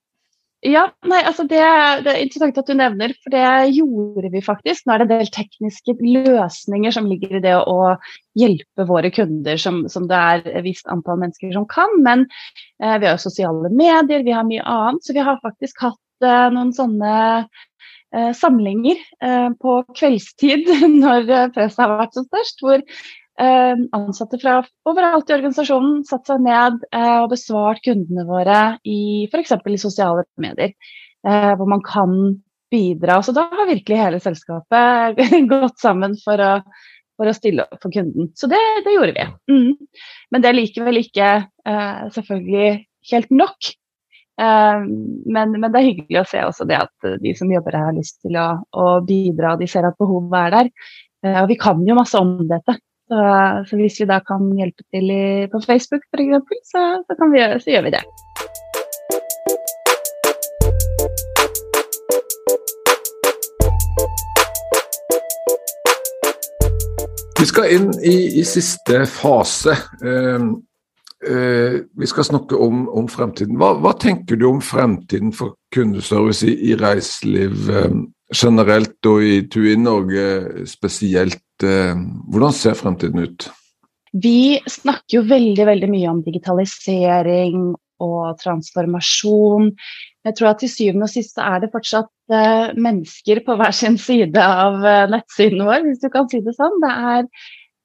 Ja, 0.63 0.85
nei, 1.03 1.19
altså 1.27 1.43
det, 1.43 1.59
det, 2.05 2.11
er 2.13 2.21
interessant 2.23 2.57
at 2.61 2.69
du 2.71 2.75
nevner, 2.79 3.11
for 3.19 3.33
det 3.35 3.73
gjorde 3.75 4.29
vi 4.31 4.41
faktisk. 4.43 4.85
Nå 4.85 4.93
er 4.93 5.01
det 5.01 5.05
en 5.09 5.11
del 5.11 5.31
tekniske 5.35 5.95
løsninger 5.99 6.95
som 6.95 7.09
ligger 7.09 7.35
i 7.35 7.41
det 7.43 7.57
å 7.67 7.97
hjelpe 8.39 8.85
våre 8.87 9.11
kunder, 9.11 9.59
som, 9.59 9.81
som 9.91 10.07
det 10.07 10.21
er 10.21 10.47
et 10.53 10.63
visst 10.63 10.87
antall 10.91 11.19
mennesker 11.19 11.51
som 11.51 11.67
kan. 11.67 11.91
Men 12.05 12.23
eh, 12.79 12.95
vi 12.95 13.09
har 13.09 13.19
sosiale 13.19 13.73
medier, 13.75 14.23
vi 14.23 14.31
har 14.31 14.47
mye 14.47 14.63
annet. 14.63 15.03
Så 15.03 15.17
vi 15.17 15.27
har 15.27 15.43
faktisk 15.43 15.83
hatt 15.83 16.23
eh, 16.23 16.47
noen 16.55 16.71
sånne 16.79 17.11
samlinger 18.37 18.99
eh, 19.25 19.49
på 19.59 19.79
kveldstid 19.97 20.69
når 21.03 21.27
presset 21.55 21.81
har 21.81 21.97
vært 21.97 22.17
som 22.17 22.27
størst, 22.29 22.61
hvor 22.61 22.83
Eh, 23.39 23.77
ansatte 23.97 24.37
fra 24.37 24.59
overalt 24.85 25.31
i 25.31 25.33
organisasjonen 25.33 26.03
satt 26.05 26.29
seg 26.29 26.43
ned 26.45 26.83
eh, 26.93 27.15
og 27.23 27.31
besvart 27.31 27.81
kundene 27.81 28.27
våre 28.27 28.75
i 28.85 29.25
f.eks. 29.25 29.55
i 29.57 29.79
sosiale 29.81 30.27
medier, 30.37 30.75
eh, 31.25 31.53
hvor 31.57 31.69
man 31.69 31.81
kan 31.85 32.13
bidra. 32.73 33.23
Så 33.25 33.33
da 33.33 33.47
har 33.49 33.71
virkelig 33.71 33.97
hele 33.97 34.21
selskapet 34.21 35.17
gått 35.53 35.81
sammen 35.81 36.13
for 36.21 36.37
å, 36.45 36.51
for 37.17 37.29
å 37.29 37.33
stille 37.33 37.65
opp 37.65 37.81
for 37.81 37.95
kunden. 37.95 38.29
Så 38.37 38.51
det, 38.51 38.61
det 38.85 38.93
gjorde 38.93 39.17
vi. 39.17 39.25
Mm. 39.49 40.05
Men 40.29 40.45
det 40.45 40.51
er 40.51 40.59
likevel 40.59 41.01
ikke 41.01 41.33
selvfølgelig 42.13 42.69
helt 43.09 43.33
nok. 43.33 43.73
Men, 44.37 45.51
men, 45.53 45.67
det 45.69 45.77
er 45.77 45.89
hyggelig 45.91 46.21
å 46.23 46.25
se 46.29 46.39
også 46.41 46.65
det 46.65 46.79
at 46.81 47.09
de 47.21 47.35
som 47.37 47.51
jobber 47.53 47.77
her 47.77 47.91
har 47.91 47.97
lyst 47.97 48.17
til 48.25 48.37
å, 48.39 48.47
å 48.73 48.87
bidra, 49.05 49.53
de 49.59 49.67
ser 49.69 49.85
at 49.85 49.99
behovet 50.01 50.39
er 50.39 50.55
der. 50.55 50.71
Og 51.43 51.51
vi 51.51 51.59
kan 51.61 51.83
jo 51.85 51.99
masse 51.99 52.17
om 52.17 52.39
dette. 52.49 52.79
Så, 53.11 53.19
så, 53.69 53.77
hvis 53.77 53.99
vi 54.01 54.05
da 54.09 54.17
kan 54.25 54.45
hjelpe 54.57 54.85
til 54.95 55.11
i, 55.11 55.23
på 55.51 55.59
Facebook 55.61 56.05
f.eks., 56.15 56.71
så, 56.71 56.83
så, 57.05 57.17
så 57.61 57.73
gjør 57.75 57.85
vi 57.85 57.91
det. 57.93 58.03
Vi 67.43 67.49
skal 67.51 67.73
inn 67.75 67.89
i, 68.07 68.15
i 68.39 68.43
siste 68.47 69.03
fase. 69.11 69.75
Vi 71.23 72.07
skal 72.09 72.25
snakke 72.27 72.57
om, 72.59 72.87
om 72.89 73.07
fremtiden. 73.11 73.57
Hva, 73.59 73.73
hva, 73.79 73.93
tenker 73.99 74.39
du 74.39 74.47
om 74.49 74.61
fremtiden 74.63 75.33
for 75.35 75.57
kundeservice 75.73 76.47
i, 76.49 76.55
i 76.71 76.77
reiseliv 76.79 77.69
um, 77.71 78.05
generelt, 78.33 78.97
og 79.09 79.23
i 79.23 79.41
TUI 79.47 79.77
Norge 79.79 80.67
spesielt? 80.69 81.41
Eh, 81.63 81.93
hvordan 82.33 82.55
ser 82.55 82.75
fremtiden 82.75 83.23
ut? 83.23 83.47
Vi 84.13 84.59
snakker 84.69 85.19
jo 85.19 85.23
veldig, 85.29 85.65
veldig 85.69 85.89
mye 85.89 86.09
om 86.11 86.19
digitalisering 86.25 87.71
og 88.03 88.35
transformasjon. 88.41 89.71
Jeg 90.27 90.37
tror 90.37 90.51
at 90.51 90.61
til 90.61 90.71
syvende 90.71 91.07
og 91.07 91.13
sist 91.13 91.39
er 91.41 91.63
det 91.63 91.71
fortsatt 91.73 92.11
mennesker 92.77 93.41
på 93.45 93.55
hver 93.59 93.73
sin 93.75 93.97
side 93.99 94.39
av 94.39 94.79
nettsiden 95.11 95.65
vår, 95.65 95.81
hvis 95.87 96.03
du 96.03 96.09
kan 96.13 96.29
si 96.31 96.39
det 96.45 96.55
sånn. 96.57 96.77
Det 96.83 96.93
er 97.13 97.27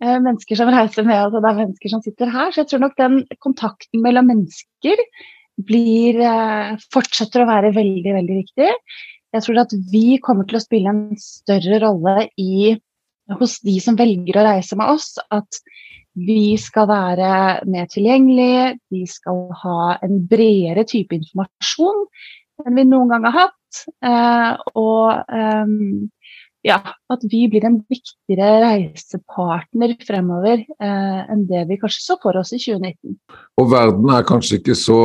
mennesker 0.02 0.58
som 0.58 0.70
reiser 0.72 1.06
med 1.06 1.20
oss, 1.24 1.34
og 1.34 1.42
det 1.42 1.50
er 1.50 1.60
mennesker 1.62 1.92
som 1.92 2.02
sitter 2.04 2.30
her. 2.32 2.52
Så 2.52 2.62
jeg 2.62 2.70
tror 2.72 2.84
nok 2.84 2.96
den 3.00 3.20
kontakten 3.42 4.02
mellom 4.04 4.30
mennesker 4.30 5.02
blir, 5.68 6.20
fortsetter 6.94 7.42
å 7.42 7.48
være 7.48 7.74
veldig, 7.74 8.12
veldig 8.14 8.36
viktig. 8.44 8.68
Jeg 9.34 9.44
tror 9.44 9.62
at 9.64 9.74
vi 9.92 10.20
kommer 10.24 10.46
til 10.48 10.60
å 10.60 10.62
spille 10.62 10.92
en 10.92 11.18
større 11.20 11.80
rolle 11.82 12.28
i 12.40 12.76
hos 13.38 13.58
de 13.66 13.76
som 13.84 13.98
velger 13.98 14.38
å 14.38 14.46
reise 14.46 14.78
med 14.78 14.88
oss, 14.88 15.16
at 15.34 15.60
vi 16.18 16.56
skal 16.58 16.88
være 16.90 17.32
mer 17.70 17.86
tilgjengelige, 17.92 18.78
vi 18.90 19.04
skal 19.06 19.44
ha 19.62 19.98
en 20.02 20.22
bredere 20.30 20.86
type 20.88 21.14
informasjon 21.14 22.06
enn 22.64 22.74
vi 22.74 22.86
noen 22.88 23.12
gang 23.12 23.26
har 23.28 23.36
hatt. 23.44 23.82
Eh, 24.02 24.52
og 24.80 25.34
ja, 26.66 26.78
at 27.12 27.24
vi 27.30 27.44
blir 27.50 27.64
en 27.68 27.78
viktigere 27.86 28.48
reisepartner 28.64 29.94
fremover 30.06 30.64
eh, 30.64 31.20
enn 31.30 31.44
det 31.50 31.64
vi 31.68 31.78
kanskje 31.78 32.02
så 32.02 32.16
for 32.22 32.38
oss 32.40 32.50
i 32.56 32.58
2019. 32.58 33.14
Og 33.62 33.70
verden 33.70 34.10
er 34.14 34.26
kanskje 34.26 34.58
ikke 34.58 34.74
så 34.78 34.98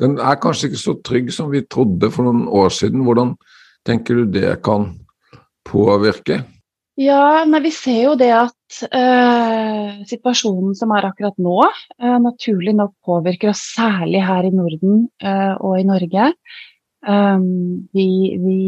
Den 0.00 0.18
er 0.18 0.40
kanskje 0.42 0.70
ikke 0.70 0.82
så 0.82 0.96
trygg 1.06 1.30
som 1.34 1.52
vi 1.52 1.62
trodde 1.62 2.10
for 2.10 2.26
noen 2.26 2.48
år 2.50 2.74
siden. 2.74 3.04
Hvordan 3.06 3.36
tenker 3.86 4.18
du 4.18 4.34
det 4.34 4.56
kan 4.66 4.90
påvirke? 5.68 6.42
Ja, 7.00 7.44
nei, 7.48 7.62
vi 7.64 7.70
ser 7.72 8.02
jo 8.02 8.16
det 8.20 8.28
at 8.36 8.82
eh, 8.92 10.02
situasjonen 10.10 10.74
som 10.76 10.90
er 10.92 11.06
akkurat 11.08 11.38
nå, 11.40 11.62
eh, 11.96 12.18
naturlig 12.20 12.74
nok 12.76 12.92
påvirker 13.06 13.54
oss 13.54 13.62
særlig 13.78 14.20
her 14.26 14.44
i 14.44 14.52
Norden 14.52 15.06
uh, 15.24 15.54
og 15.56 15.78
i 15.80 15.86
Norge. 15.88 16.26
Um, 17.02 17.88
vi, 17.92 18.06
vi, 18.38 18.58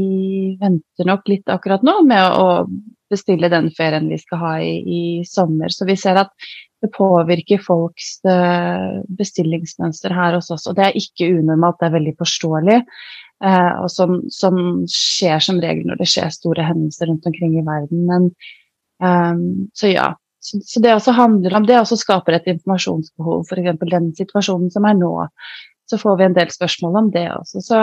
venter 0.61 1.07
nok 1.07 1.29
litt 1.31 1.51
akkurat 1.51 1.85
nå 1.87 2.01
med 2.09 2.35
å 2.35 2.67
bestille 3.13 3.51
den 3.53 3.69
ferien 3.77 4.09
vi 4.11 4.19
skal 4.19 4.41
ha 4.41 4.55
i, 4.63 4.79
i 4.83 5.03
sommer. 5.29 5.71
Så 5.71 5.87
vi 5.87 5.97
ser 6.01 6.19
at 6.19 6.33
det 6.83 6.91
påvirker 6.93 7.63
folks 7.65 8.19
bestillingsmønster 9.17 10.13
her 10.13 10.35
hos 10.37 10.51
oss. 10.53 10.67
Og 10.69 10.75
det 10.77 10.89
er 10.89 10.99
ikke 10.99 11.31
unormalt, 11.39 11.79
det 11.81 11.89
er 11.89 11.95
veldig 11.95 12.17
forståelig. 12.21 12.81
Uh, 13.45 13.83
og 13.83 13.89
som, 13.93 14.21
som, 14.33 14.59
skjer 14.89 15.43
som 15.43 15.59
regel 15.61 15.89
når 15.89 15.99
det 16.01 16.09
skjer 16.09 16.31
store 16.33 16.65
hendelser 16.65 17.11
rundt 17.11 17.27
omkring 17.29 17.57
i 17.59 17.65
verden. 17.67 18.05
Men, 18.09 18.29
um, 19.05 19.67
så 19.77 19.91
ja. 19.91 20.13
Så, 20.45 20.59
så, 20.69 20.81
det 20.85 20.93
også 20.93 21.15
handler 21.17 21.55
om 21.57 21.65
det 21.65 21.79
også 21.79 21.97
skaper 21.97 22.37
et 22.37 22.49
informasjonsbehov, 22.53 23.47
f.eks. 23.49 23.79
den 23.89 24.11
situasjonen 24.17 24.69
som 24.73 24.85
er 24.85 24.99
nå. 24.99 25.13
Så 25.91 25.99
får 26.01 26.17
vi 26.19 26.29
en 26.29 26.37
del 26.37 26.51
spørsmål 26.53 26.93
om 27.03 27.11
det 27.15 27.27
også. 27.35 27.61
Så, 27.65 27.81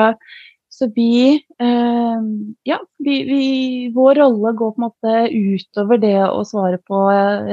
så 0.71 0.87
vi 0.95 1.11
eh, 1.37 2.19
Ja, 2.67 2.79
vi, 2.97 3.15
vi, 3.27 3.43
vår 3.95 4.15
rolle 4.23 4.55
går 4.57 4.73
på 4.73 4.81
en 4.81 4.87
måte 4.87 5.13
utover 5.29 6.01
det 6.01 6.17
å 6.25 6.41
svare 6.47 6.79
på 6.87 6.97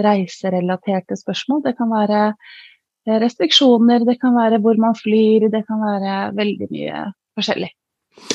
reiserelaterte 0.06 1.14
spørsmål. 1.20 1.64
Det 1.66 1.74
kan 1.78 1.92
være 1.92 2.22
restriksjoner, 3.08 4.04
det 4.04 4.18
kan 4.20 4.36
være 4.36 4.58
hvor 4.60 4.76
man 4.80 4.94
flyr, 4.96 5.48
det 5.52 5.66
kan 5.68 5.80
være 5.80 6.36
veldig 6.36 6.68
mye 6.72 7.12
forskjellig. 7.38 7.70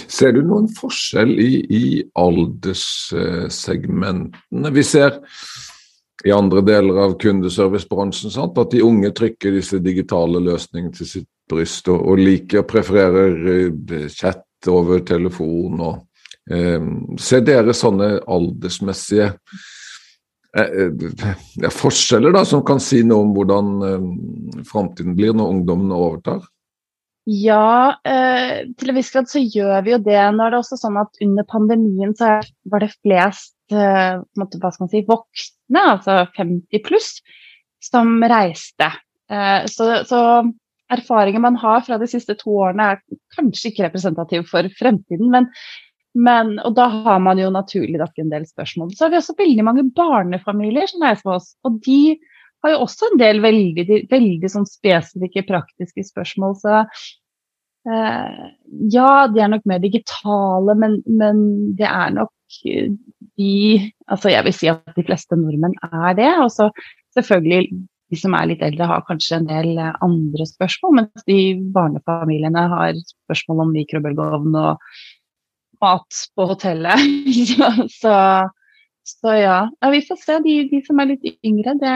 Ser 0.08 0.32
du 0.36 0.41
noen 0.45 0.67
forskjell 0.71 1.39
i, 1.41 1.65
i 1.67 2.04
alderssegmentene? 2.19 4.71
Vi 4.73 4.84
ser 4.88 5.12
i 6.23 6.31
andre 6.31 6.62
deler 6.63 7.01
av 7.03 7.17
kundeservicebransjen. 7.19 8.31
Sant? 8.31 8.57
At 8.57 8.71
de 8.71 8.83
unge 8.86 9.12
trykker 9.15 9.55
disse 9.57 9.79
digitale 9.83 10.41
løsningene 10.43 10.95
til 10.95 11.09
sitt 11.09 11.29
bryst 11.51 11.89
og, 11.91 11.99
og 11.99 12.21
liker 12.21 12.63
og 12.63 12.69
prefererer 12.71 13.38
eh, 13.57 14.07
chat 14.13 14.71
over 14.71 15.03
telefon. 15.07 15.81
og 15.83 16.53
eh, 16.53 16.79
Ser 17.19 17.43
dere 17.45 17.75
sånne 17.75 18.15
aldersmessige 18.23 19.33
eh, 20.55 20.79
eh, 20.88 21.69
forskjeller 21.73 22.36
da, 22.38 22.45
som 22.47 22.63
kan 22.65 22.79
si 22.83 23.03
noe 23.03 23.27
om 23.27 23.36
hvordan 23.36 23.73
eh, 23.89 24.09
framtiden 24.69 25.17
blir 25.19 25.36
når 25.36 25.57
ungdommene 25.57 25.99
overtar? 25.99 26.43
Ja, 27.23 27.95
eh, 28.03 28.63
til 28.75 28.91
en 28.91 28.97
viss 28.97 29.12
grad 29.13 29.29
så 29.31 29.39
gjør 29.39 29.83
vi 29.86 29.93
jo 29.93 29.99
det. 30.03 30.19
Nå 30.36 30.43
er 30.43 30.55
det 30.55 30.59
også 30.59 30.79
sånn 30.79 30.99
at 30.99 31.21
under 31.23 31.47
pandemien 31.47 32.12
så 32.19 32.39
var 32.71 32.83
det 32.83 32.91
flest 32.97 33.53
måte, 34.39 34.59
hva 34.62 34.71
skal 34.73 34.86
man 34.86 34.91
si, 34.91 35.03
voksne, 35.07 35.86
altså 35.95 36.19
50 36.38 36.83
pluss, 36.86 37.15
som 37.83 38.15
reiste. 38.23 38.89
Eh, 39.31 39.65
så, 39.71 39.89
så 40.07 40.19
erfaringer 40.93 41.43
man 41.43 41.57
har 41.59 41.81
fra 41.86 41.97
de 42.01 42.09
siste 42.09 42.36
to 42.39 42.53
årene 42.65 42.93
er 42.93 43.01
kanskje 43.36 43.71
ikke 43.71 43.88
representativ 43.88 44.45
for 44.51 44.67
fremtiden, 44.77 45.31
men, 45.33 45.49
men, 46.13 46.57
og 46.63 46.75
da 46.77 46.89
har 46.91 47.23
man 47.23 47.41
jo 47.41 47.49
naturlig 47.53 47.99
nok 48.01 48.21
en 48.21 48.31
del 48.33 48.45
spørsmål. 48.49 48.93
Så 48.93 49.05
har 49.05 49.13
vi 49.13 49.19
også 49.21 49.38
veldig 49.39 49.65
mange 49.67 49.88
barnefamilier 49.95 50.91
som 50.91 51.05
reiser 51.05 51.27
med 51.27 51.39
oss, 51.39 51.53
og 51.67 51.81
de 51.88 52.01
har 52.63 52.75
jo 52.75 52.86
også 52.86 53.12
en 53.12 53.19
del 53.19 53.41
veldig, 53.43 54.05
veldig 54.12 54.51
sånn 54.51 54.69
spesifikke 54.69 55.43
praktiske 55.49 56.05
spørsmål. 56.07 56.55
Så 56.62 56.77
eh, 57.89 58.45
ja, 58.93 59.09
de 59.33 59.43
er 59.43 59.51
nok 59.51 59.67
mer 59.67 59.81
digitale, 59.83 60.77
men, 60.79 61.01
men 61.09 61.43
det 61.79 61.89
er 61.89 62.15
nok 62.15 62.31
de 62.63 63.54
Altså 64.12 64.30
jeg 64.34 64.46
vil 64.46 64.56
si 64.56 64.70
at 64.72 64.94
de 64.98 65.06
fleste 65.08 65.38
nordmenn 65.39 65.76
er 65.89 66.13
det. 66.20 66.30
Og 66.44 66.52
så 66.54 66.70
selvfølgelig 67.18 67.68
de 68.13 68.20
som 68.20 68.36
er 68.38 68.50
litt 68.52 68.63
eldre, 68.66 68.88
har 68.89 69.06
kanskje 69.08 69.39
en 69.39 69.50
del 69.50 69.78
eh, 69.80 69.94
andre 70.06 70.48
spørsmål, 70.48 70.98
mens 71.00 71.28
de 71.30 71.38
barnefamiliene 71.74 72.66
har 72.74 72.98
spørsmål 73.00 73.63
om 73.66 73.72
mikrobølgeovn 73.74 74.58
og 74.60 74.92
mat 75.84 76.20
på 76.38 76.48
hotellet. 76.52 77.08
så, 78.02 78.18
så 79.10 79.38
ja. 79.38 79.58
ja. 79.82 79.94
Vi 79.96 80.04
får 80.08 80.22
se. 80.22 80.38
De, 80.46 80.60
de 80.72 80.84
som 80.86 81.02
er 81.02 81.13
litt 81.13 81.26
yngre, 81.34 81.76
det, 81.82 81.96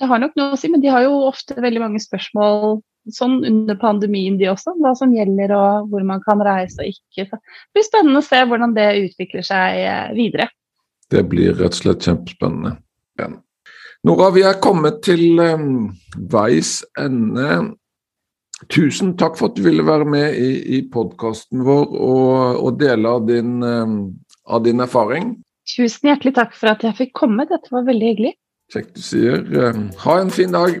det, 0.00 0.08
har 0.08 0.22
nok 0.22 0.38
noe 0.38 0.56
å 0.56 0.60
si, 0.60 0.72
men 0.72 0.84
de 0.84 0.92
har 0.92 1.04
jo 1.06 1.26
ofte 1.28 1.58
veldig 1.60 1.84
mange 1.84 2.02
spørsmål 2.02 2.80
sånn 3.10 3.40
under 3.48 3.78
pandemien, 3.80 4.38
de 4.38 4.48
også. 4.52 4.74
Hva 4.80 4.94
som 4.98 5.12
gjelder 5.14 5.54
og 5.56 5.92
hvor 5.92 6.04
man 6.06 6.22
kan 6.24 6.42
reise 6.44 6.84
og 6.84 6.92
ikke. 6.92 7.26
Så 7.26 7.38
det 7.38 7.76
blir 7.76 7.86
spennende 7.86 8.22
å 8.22 8.26
se 8.26 8.42
hvordan 8.48 8.76
det 8.76 8.88
utvikler 9.02 9.46
seg 9.46 9.80
eh, 9.82 10.10
videre. 10.16 10.48
Det 11.12 11.24
blir 11.28 11.56
rett 11.58 11.74
og 11.74 11.80
slett 11.82 12.06
kjempespennende. 12.08 12.76
Ja. 13.20 13.28
Nora, 14.06 14.32
vi 14.34 14.42
er 14.46 14.58
kommet 14.62 15.02
til 15.06 15.38
um, 15.38 15.92
veis 16.32 16.80
ende. 16.98 17.76
Tusen 18.72 19.12
takk 19.18 19.36
for 19.38 19.50
at 19.50 19.58
du 19.58 19.62
ville 19.66 19.84
være 19.86 20.06
med 20.08 20.38
i, 20.38 20.50
i 20.78 20.80
podkasten 20.90 21.62
vår 21.66 21.94
og, 21.98 22.62
og, 22.62 22.70
dele 22.80 23.14
av 23.18 23.26
din, 23.28 23.60
um, 23.62 23.96
av 24.46 24.64
din, 24.66 24.82
erfaring. 24.82 25.36
Tusen 25.70 26.10
hjertelig 26.10 26.34
takk 26.38 26.56
for 26.58 26.72
at 26.74 26.82
jeg 26.86 26.98
fikk 26.98 27.14
komme. 27.22 27.46
Dette 27.50 27.70
var 27.74 27.86
veldig 27.86 28.10
hyggelig. 28.14 28.34
Kjekt 28.72 28.96
du 28.96 29.04
sier. 29.04 29.46
Um, 29.52 29.90
ha 30.06 30.18
en 30.22 30.34
fin 30.34 30.54
dag. 30.54 30.80